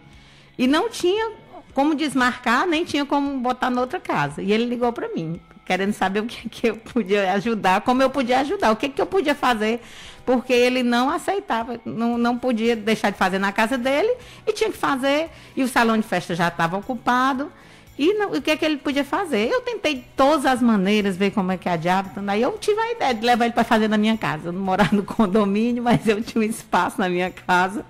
E 0.58 0.68
não 0.68 0.90
tinha 0.90 1.32
como 1.74 1.94
desmarcar, 1.94 2.66
nem 2.66 2.86
tinha 2.86 3.06
como 3.06 3.40
botar 3.40 3.70
noutra 3.70 4.00
casa. 4.00 4.42
E 4.42 4.52
ele 4.52 4.66
ligou 4.66 4.92
para 4.94 5.10
mim, 5.10 5.40
querendo 5.66 5.94
saber 5.94 6.22
o 6.22 6.26
que, 6.26 6.48
que 6.48 6.68
eu 6.70 6.78
podia 6.78 7.34
ajudar, 7.34 7.82
como 7.82 8.02
eu 8.02 8.10
podia 8.10 8.40
ajudar, 8.40 8.72
o 8.72 8.76
que, 8.76 8.88
que 8.88 9.02
eu 9.02 9.06
podia 9.06 9.36
fazer, 9.36 9.82
porque 10.26 10.54
ele 10.54 10.82
não 10.84 11.10
aceitava, 11.10 11.80
não, 11.84 12.18
não 12.18 12.38
podia 12.38 12.76
deixar 12.76 13.10
de 13.10 13.18
fazer 13.18 13.40
na 13.40 13.52
casa 13.52 13.78
dele 13.78 14.16
e 14.48 14.54
tinha 14.54 14.72
que 14.72 14.78
fazer, 14.78 15.30
e 15.56 15.64
o 15.64 15.68
salão 15.68 15.98
de 15.98 16.04
festa 16.04 16.34
já 16.34 16.48
estava 16.48 16.78
ocupado. 16.78 17.52
E 17.98 18.14
não- 18.14 18.32
o 18.34 18.42
que 18.42 18.52
é 18.52 18.58
que 18.58 18.66
ele 18.66 18.78
podia 18.78 19.06
fazer? 19.06 19.50
Eu 19.50 19.62
tentei 19.62 19.96
de 19.96 20.06
todas 20.18 20.46
as 20.46 20.62
maneiras 20.62 21.16
ver 21.16 21.32
como 21.32 21.52
é 21.52 21.58
que 21.58 21.70
é 21.70 21.72
a 21.74 21.78
diabo. 21.78 22.10
Daí 22.22 22.42
eu 22.42 22.52
tive 22.58 22.80
a 22.80 22.92
ideia 22.92 23.14
de 23.14 23.26
levar 23.26 23.46
ele 23.46 23.54
para 23.54 23.64
fazer 23.64 23.88
na 23.88 23.98
minha 23.98 24.18
casa. 24.18 24.50
Eu 24.50 24.52
não 24.52 24.62
morava 24.62 24.94
no 24.96 25.04
condomínio, 25.04 25.82
mas 25.82 26.06
eu 26.08 26.22
tinha 26.22 26.42
um 26.42 26.48
espaço 26.48 27.00
na 27.00 27.08
minha 27.08 27.32
casa. 27.32 27.86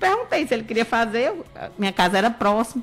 Perguntei 0.00 0.46
se 0.46 0.52
ele 0.54 0.64
queria 0.64 0.84
fazer, 0.84 1.28
eu- 1.28 1.44
minha 1.78 1.92
casa 1.92 2.18
era 2.18 2.30
próxima. 2.30 2.82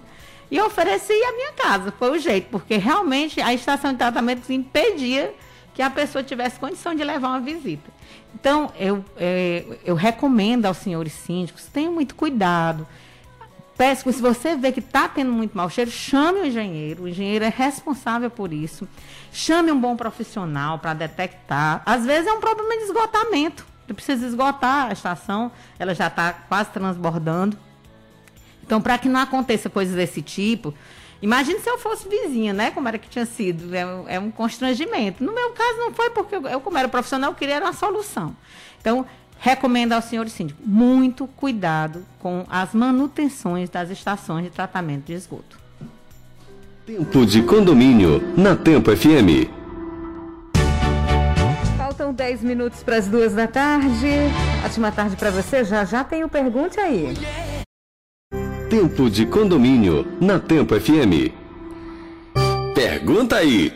E 0.49 0.57
eu 0.57 0.65
ofereci 0.65 1.13
a 1.13 1.31
minha 1.33 1.51
casa, 1.53 1.93
foi 1.97 2.11
o 2.11 2.19
jeito, 2.19 2.47
porque 2.49 2.75
realmente 2.77 3.39
a 3.41 3.53
estação 3.53 3.91
de 3.91 3.97
tratamento 3.97 4.51
impedia 4.51 5.33
que 5.73 5.81
a 5.81 5.89
pessoa 5.89 6.23
tivesse 6.23 6.59
condição 6.59 6.93
de 6.93 7.03
levar 7.03 7.29
uma 7.29 7.39
visita. 7.39 7.89
Então, 8.33 8.71
eu, 8.77 9.03
eh, 9.17 9.63
eu 9.85 9.95
recomendo 9.95 10.65
aos 10.65 10.77
senhores 10.77 11.13
síndicos, 11.13 11.65
tenham 11.67 11.93
muito 11.93 12.15
cuidado. 12.15 12.85
Que 14.03 14.13
se 14.13 14.21
você 14.21 14.55
vê 14.55 14.71
que 14.71 14.79
está 14.79 15.09
tendo 15.09 15.31
muito 15.31 15.57
mau 15.57 15.67
cheiro, 15.67 15.89
chame 15.89 16.41
o 16.41 16.45
engenheiro. 16.45 17.03
O 17.03 17.07
engenheiro 17.07 17.43
é 17.43 17.49
responsável 17.49 18.29
por 18.29 18.53
isso. 18.53 18.87
Chame 19.33 19.71
um 19.71 19.79
bom 19.79 19.95
profissional 19.95 20.77
para 20.77 20.93
detectar. 20.93 21.81
Às 21.83 22.05
vezes 22.05 22.27
é 22.27 22.31
um 22.31 22.39
problema 22.39 22.77
de 22.77 22.83
esgotamento. 22.83 23.65
Você 23.87 23.93
precisa 23.95 24.27
esgotar 24.27 24.89
a 24.89 24.93
estação, 24.93 25.51
ela 25.79 25.95
já 25.95 26.07
está 26.07 26.31
quase 26.31 26.69
transbordando. 26.69 27.57
Então, 28.63 28.79
para 28.79 28.99
que 28.99 29.09
não 29.09 29.19
aconteça 29.19 29.67
coisas 29.67 29.95
desse 29.95 30.21
tipo, 30.21 30.73
imagine 31.19 31.59
se 31.59 31.69
eu 31.69 31.79
fosse 31.79 32.07
vizinha, 32.07 32.53
né? 32.53 32.69
Como 32.69 32.87
era 32.87 32.99
que 32.99 33.09
tinha 33.09 33.25
sido. 33.25 33.75
É, 33.75 34.15
é 34.15 34.19
um 34.19 34.29
constrangimento. 34.29 35.23
No 35.23 35.33
meu 35.33 35.53
caso, 35.53 35.77
não 35.79 35.91
foi 35.91 36.11
porque 36.11 36.35
eu, 36.35 36.47
eu, 36.47 36.61
como 36.61 36.77
era 36.77 36.87
profissional, 36.87 37.33
queria 37.33 37.59
uma 37.59 37.73
solução. 37.73 38.35
Então, 38.79 39.05
recomendo 39.41 39.93
ao 39.93 40.01
senhor 40.03 40.29
síndico 40.29 40.61
muito 40.63 41.25
cuidado 41.25 42.05
com 42.19 42.45
as 42.47 42.73
manutenções 42.73 43.69
das 43.69 43.89
estações 43.89 44.45
de 44.45 44.51
tratamento 44.51 45.05
de 45.05 45.13
esgoto. 45.13 45.59
Tempo 46.85 47.25
de 47.25 47.41
condomínio 47.41 48.21
na 48.37 48.55
Tempo 48.55 48.95
FM. 48.95 49.49
Faltam 51.75 52.13
10 52.13 52.43
minutos 52.43 52.83
para 52.83 52.97
as 52.97 53.07
duas 53.07 53.33
da 53.33 53.47
tarde. 53.47 54.07
Ótima 54.63 54.91
tarde 54.91 55.15
para 55.15 55.31
você. 55.31 55.63
Já 55.63 55.85
já 55.85 56.03
tem 56.03 56.23
o 56.23 56.29
Pergunte 56.29 56.79
aí. 56.79 57.13
Tempo 58.69 59.09
de 59.09 59.25
condomínio 59.25 60.05
na 60.21 60.39
Tempo 60.39 60.79
FM. 60.79 61.33
Pergunta 62.75 63.37
aí. 63.37 63.73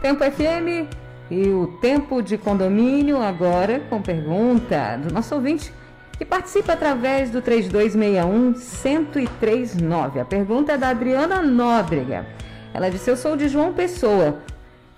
Tempo 0.00 0.22
FM 0.24 0.97
e 1.30 1.48
o 1.48 1.66
Tempo 1.80 2.22
de 2.22 2.38
Condomínio 2.38 3.22
agora 3.22 3.80
com 3.90 4.00
pergunta 4.00 4.96
do 4.96 5.12
nosso 5.12 5.34
ouvinte 5.34 5.70
que 6.16 6.24
participa 6.24 6.72
através 6.72 7.30
do 7.30 7.42
3261-1039. 7.42 10.20
A 10.20 10.24
pergunta 10.24 10.72
é 10.72 10.78
da 10.78 10.88
Adriana 10.88 11.42
Nóbrega. 11.42 12.26
Ela 12.74 12.90
disse: 12.90 13.08
Eu 13.08 13.16
sou 13.16 13.36
de 13.36 13.46
João 13.48 13.72
Pessoa. 13.72 14.42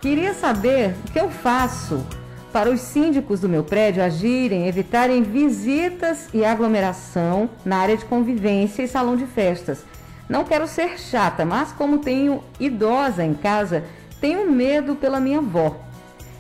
Queria 0.01 0.33
saber 0.33 0.95
o 1.07 1.13
que 1.13 1.21
eu 1.21 1.29
faço 1.29 2.03
para 2.51 2.71
os 2.71 2.81
síndicos 2.81 3.41
do 3.41 3.49
meu 3.49 3.63
prédio 3.63 4.03
agirem, 4.03 4.67
evitarem 4.67 5.23
visitas 5.23 6.29
e 6.33 6.45
aglomeração 6.45 7.51
na 7.65 7.77
área 7.77 7.97
de 7.97 8.05
convivência 8.07 8.83
e 8.83 8.89
salão 8.89 9.15
de 9.15 9.27
festas. 9.27 9.85
Não 10.29 10.45
quero 10.45 10.67
ser 10.67 10.99
chata, 10.99 11.45
mas 11.45 11.71
como 11.73 11.99
tenho 11.99 12.43
idosa 12.59 13.25
em 13.25 13.35
casa, 13.35 13.85
tenho 14.21 14.51
medo 14.51 14.97
pela 14.97 15.21
minha 15.21 15.39
avó. 15.39 15.77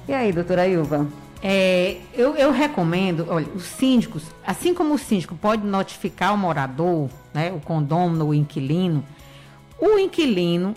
E 0.08 0.12
aí, 0.12 0.32
doutora 0.32 0.66
Ilva? 0.66 1.06
É, 1.42 1.96
eu, 2.14 2.36
eu 2.36 2.50
recomendo, 2.50 3.26
olha, 3.28 3.46
os 3.54 3.64
síndicos, 3.64 4.24
assim 4.46 4.74
como 4.74 4.94
o 4.94 4.98
síndico 4.98 5.34
pode 5.34 5.64
notificar 5.66 6.34
o 6.34 6.38
morador, 6.38 7.08
né, 7.32 7.50
o 7.50 7.60
condômino, 7.60 8.28
o 8.28 8.34
inquilino, 8.34 9.02
o 9.78 9.98
inquilino 9.98 10.74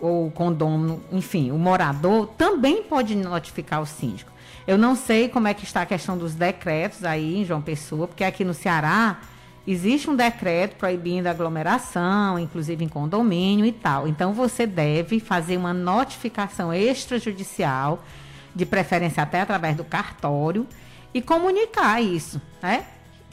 ou 0.00 0.26
o 0.26 1.16
enfim, 1.16 1.50
o 1.50 1.58
morador 1.58 2.26
também 2.36 2.82
pode 2.82 3.14
notificar 3.16 3.80
o 3.80 3.86
síndico. 3.86 4.30
Eu 4.66 4.76
não 4.76 4.94
sei 4.94 5.28
como 5.28 5.48
é 5.48 5.54
que 5.54 5.64
está 5.64 5.82
a 5.82 5.86
questão 5.86 6.18
dos 6.18 6.34
decretos 6.34 7.04
aí 7.04 7.38
em 7.38 7.44
João 7.44 7.62
Pessoa, 7.62 8.06
porque 8.06 8.24
aqui 8.24 8.44
no 8.44 8.52
Ceará 8.52 9.20
existe 9.66 10.10
um 10.10 10.16
decreto 10.16 10.76
proibindo 10.76 11.28
aglomeração, 11.28 12.38
inclusive 12.38 12.84
em 12.84 12.88
condomínio 12.88 13.64
e 13.64 13.72
tal. 13.72 14.06
Então 14.06 14.34
você 14.34 14.66
deve 14.66 15.20
fazer 15.20 15.56
uma 15.56 15.72
notificação 15.72 16.74
extrajudicial, 16.74 18.04
de 18.56 18.66
preferência 18.66 19.22
até 19.22 19.40
através 19.40 19.76
do 19.76 19.84
cartório, 19.84 20.66
e 21.14 21.22
comunicar 21.22 22.02
isso, 22.02 22.42
né? 22.60 22.86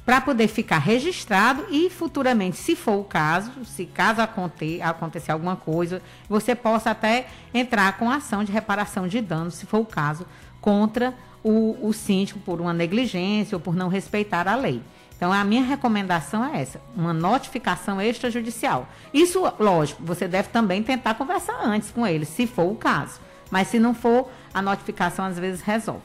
para 0.06 0.20
poder 0.20 0.48
ficar 0.48 0.80
registrado 0.80 1.66
e 1.70 1.90
futuramente, 1.90 2.58
se 2.58 2.76
for 2.76 3.00
o 3.00 3.04
caso, 3.04 3.52
se 3.66 3.86
caso 3.86 4.22
aconte, 4.22 4.82
acontecer 4.82 5.32
alguma 5.32 5.56
coisa, 5.56 6.02
você 6.28 6.54
possa 6.54 6.92
até 6.92 7.28
entrar 7.54 7.98
com 7.98 8.10
ação 8.10 8.44
de 8.44 8.52
reparação 8.52 9.08
de 9.08 9.22
danos, 9.22 9.56
se 9.56 9.66
for 9.66 9.80
o 9.80 9.86
caso, 9.86 10.26
contra 10.60 11.14
o, 11.42 11.88
o 11.88 11.94
síndico 11.94 12.40
por 12.40 12.60
uma 12.60 12.74
negligência 12.74 13.56
ou 13.56 13.62
por 13.62 13.76
não 13.76 13.88
respeitar 13.88 14.48
a 14.48 14.56
lei. 14.56 14.82
Então, 15.16 15.32
a 15.32 15.44
minha 15.46 15.64
recomendação 15.64 16.44
é 16.44 16.62
essa: 16.62 16.82
uma 16.96 17.14
notificação 17.14 18.02
extrajudicial. 18.02 18.88
Isso, 19.14 19.42
lógico, 19.58 20.04
você 20.04 20.28
deve 20.28 20.50
também 20.50 20.84
tentar 20.84 21.14
conversar 21.14 21.62
antes 21.64 21.92
com 21.92 22.06
ele, 22.06 22.26
se 22.26 22.46
for 22.46 22.70
o 22.70 22.76
caso. 22.76 23.22
Mas 23.54 23.68
se 23.68 23.78
não 23.78 23.94
for, 23.94 24.32
a 24.52 24.64
notificação 24.64 25.26
às 25.26 25.38
vezes 25.38 25.62
resolve. 25.62 26.02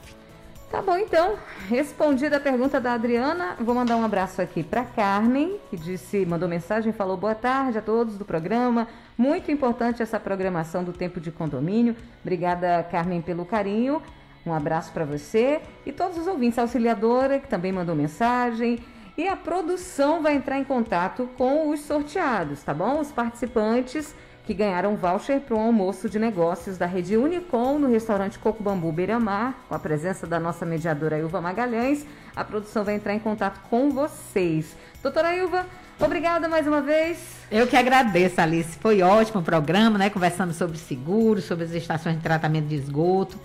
Tá 0.69 0.83
bom, 0.83 0.95
então. 0.95 1.35
Respondida 1.67 2.37
a 2.37 2.39
pergunta 2.39 2.79
da 2.79 2.93
Adriana, 2.93 3.55
vou 3.59 3.73
mandar 3.73 3.95
um 3.95 4.05
abraço 4.05 4.39
aqui 4.39 4.61
para 4.61 4.83
Carmen, 4.83 5.59
que 5.67 5.75
disse, 5.75 6.27
mandou 6.27 6.47
mensagem, 6.47 6.93
falou 6.93 7.17
boa 7.17 7.33
tarde 7.33 7.79
a 7.79 7.81
todos 7.81 8.19
do 8.19 8.23
programa. 8.23 8.87
Muito 9.17 9.51
importante 9.51 10.03
essa 10.03 10.19
programação 10.19 10.83
do 10.83 10.93
tempo 10.93 11.19
de 11.19 11.31
condomínio. 11.31 11.95
Obrigada, 12.21 12.83
Carmen, 12.83 13.19
pelo 13.19 13.43
carinho. 13.43 13.99
Um 14.45 14.53
abraço 14.53 14.91
para 14.91 15.03
você 15.03 15.59
e 15.87 15.91
todos 15.91 16.19
os 16.19 16.27
ouvintes. 16.27 16.59
A 16.59 16.61
auxiliadora, 16.61 17.39
que 17.39 17.47
também 17.47 17.71
mandou 17.71 17.95
mensagem. 17.95 18.77
E 19.17 19.27
a 19.27 19.35
produção 19.35 20.21
vai 20.21 20.35
entrar 20.35 20.59
em 20.59 20.63
contato 20.63 21.27
com 21.35 21.71
os 21.71 21.79
sorteados, 21.79 22.61
tá 22.61 22.75
bom? 22.75 22.99
Os 22.99 23.11
participantes 23.11 24.13
que 24.49 24.53
ganharam 24.55 24.95
voucher 24.95 25.41
para 25.41 25.55
um 25.55 25.59
almoço 25.59 26.09
de 26.09 26.17
negócios 26.17 26.75
da 26.75 26.87
rede 26.87 27.15
Unicom 27.15 27.77
no 27.77 27.87
restaurante 27.87 28.39
Coco 28.39 28.63
Bambu 28.63 28.91
Beira-Mar, 28.91 29.63
com 29.69 29.75
a 29.75 29.77
presença 29.77 30.25
da 30.25 30.39
nossa 30.39 30.65
mediadora 30.65 31.19
Ilva 31.19 31.39
Magalhães. 31.39 32.03
A 32.35 32.43
produção 32.43 32.83
vai 32.83 32.95
entrar 32.95 33.13
em 33.13 33.19
contato 33.19 33.59
com 33.69 33.91
vocês. 33.91 34.75
Doutora 35.03 35.35
Ilva, 35.35 35.67
obrigada 35.99 36.47
mais 36.47 36.65
uma 36.65 36.81
vez. 36.81 37.19
Eu 37.51 37.67
que 37.67 37.75
agradeço, 37.77 38.41
Alice. 38.41 38.75
Foi 38.79 39.03
ótimo 39.03 39.41
o 39.41 39.43
programa, 39.43 39.99
né? 39.99 40.09
Conversando 40.09 40.51
sobre 40.51 40.79
seguro, 40.79 41.43
sobre 41.43 41.65
as 41.65 41.71
estações 41.73 42.15
de 42.15 42.23
tratamento 42.23 42.65
de 42.65 42.75
esgoto. 42.75 43.37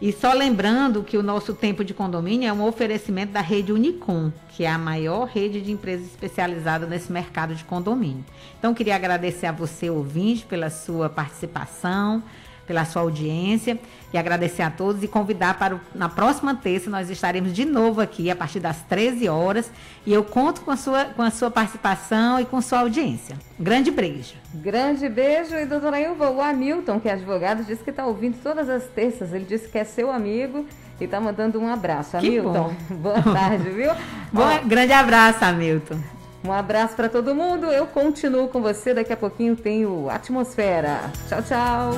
E 0.00 0.12
só 0.12 0.32
lembrando 0.32 1.02
que 1.02 1.18
o 1.18 1.22
nosso 1.22 1.52
tempo 1.52 1.84
de 1.84 1.92
condomínio 1.92 2.48
é 2.48 2.52
um 2.52 2.66
oferecimento 2.66 3.32
da 3.32 3.42
rede 3.42 3.70
Unicom, 3.70 4.32
que 4.48 4.64
é 4.64 4.70
a 4.70 4.78
maior 4.78 5.26
rede 5.26 5.60
de 5.60 5.70
empresas 5.70 6.06
especializadas 6.06 6.88
nesse 6.88 7.12
mercado 7.12 7.54
de 7.54 7.62
condomínio. 7.64 8.24
Então, 8.58 8.72
queria 8.72 8.96
agradecer 8.96 9.46
a 9.46 9.52
você, 9.52 9.90
ouvinte, 9.90 10.46
pela 10.46 10.70
sua 10.70 11.10
participação, 11.10 12.22
pela 12.70 12.84
sua 12.84 13.02
audiência 13.02 13.76
e 14.12 14.16
agradecer 14.16 14.62
a 14.62 14.70
todos 14.70 15.02
e 15.02 15.08
convidar 15.08 15.58
para 15.58 15.74
o, 15.74 15.80
na 15.92 16.08
próxima 16.08 16.54
terça 16.54 16.88
nós 16.88 17.10
estaremos 17.10 17.52
de 17.52 17.64
novo 17.64 18.00
aqui 18.00 18.30
a 18.30 18.36
partir 18.36 18.60
das 18.60 18.76
13 18.82 19.28
horas 19.28 19.72
e 20.06 20.12
eu 20.12 20.22
conto 20.22 20.60
com 20.60 20.70
a 20.70 20.76
sua, 20.76 21.06
com 21.06 21.20
a 21.20 21.32
sua 21.32 21.50
participação 21.50 22.38
e 22.38 22.44
com 22.44 22.60
sua 22.60 22.78
audiência. 22.78 23.36
grande 23.58 23.90
beijo. 23.90 24.34
Grande 24.54 25.08
beijo 25.08 25.56
e 25.56 25.66
doutora 25.66 26.00
Ilva, 26.00 26.30
o 26.30 26.40
Hamilton, 26.40 27.00
que 27.00 27.08
é 27.08 27.12
advogado, 27.12 27.64
disse 27.64 27.82
que 27.82 27.90
está 27.90 28.06
ouvindo 28.06 28.40
todas 28.40 28.68
as 28.68 28.84
terças. 28.84 29.32
Ele 29.32 29.44
disse 29.44 29.68
que 29.68 29.76
é 29.76 29.82
seu 29.82 30.12
amigo 30.12 30.64
e 31.00 31.04
está 31.04 31.20
mandando 31.20 31.58
um 31.58 31.66
abraço. 31.66 32.16
Hamilton, 32.16 32.72
boa 32.88 33.20
tarde, 33.20 33.68
viu? 33.70 33.90
Bom, 34.32 34.42
Ó, 34.42 34.64
grande 34.64 34.92
abraço, 34.92 35.44
Hamilton. 35.44 35.98
Um 36.44 36.52
abraço 36.52 36.96
para 36.96 37.08
todo 37.08 37.34
mundo. 37.34 37.66
Eu 37.66 37.86
continuo 37.86 38.48
com 38.48 38.60
você. 38.60 38.94
Daqui 38.94 39.12
a 39.12 39.16
pouquinho 39.16 39.56
tem 39.56 39.84
o 39.84 40.08
Atmosfera. 40.08 41.10
Tchau, 41.28 41.42
tchau. 41.42 41.90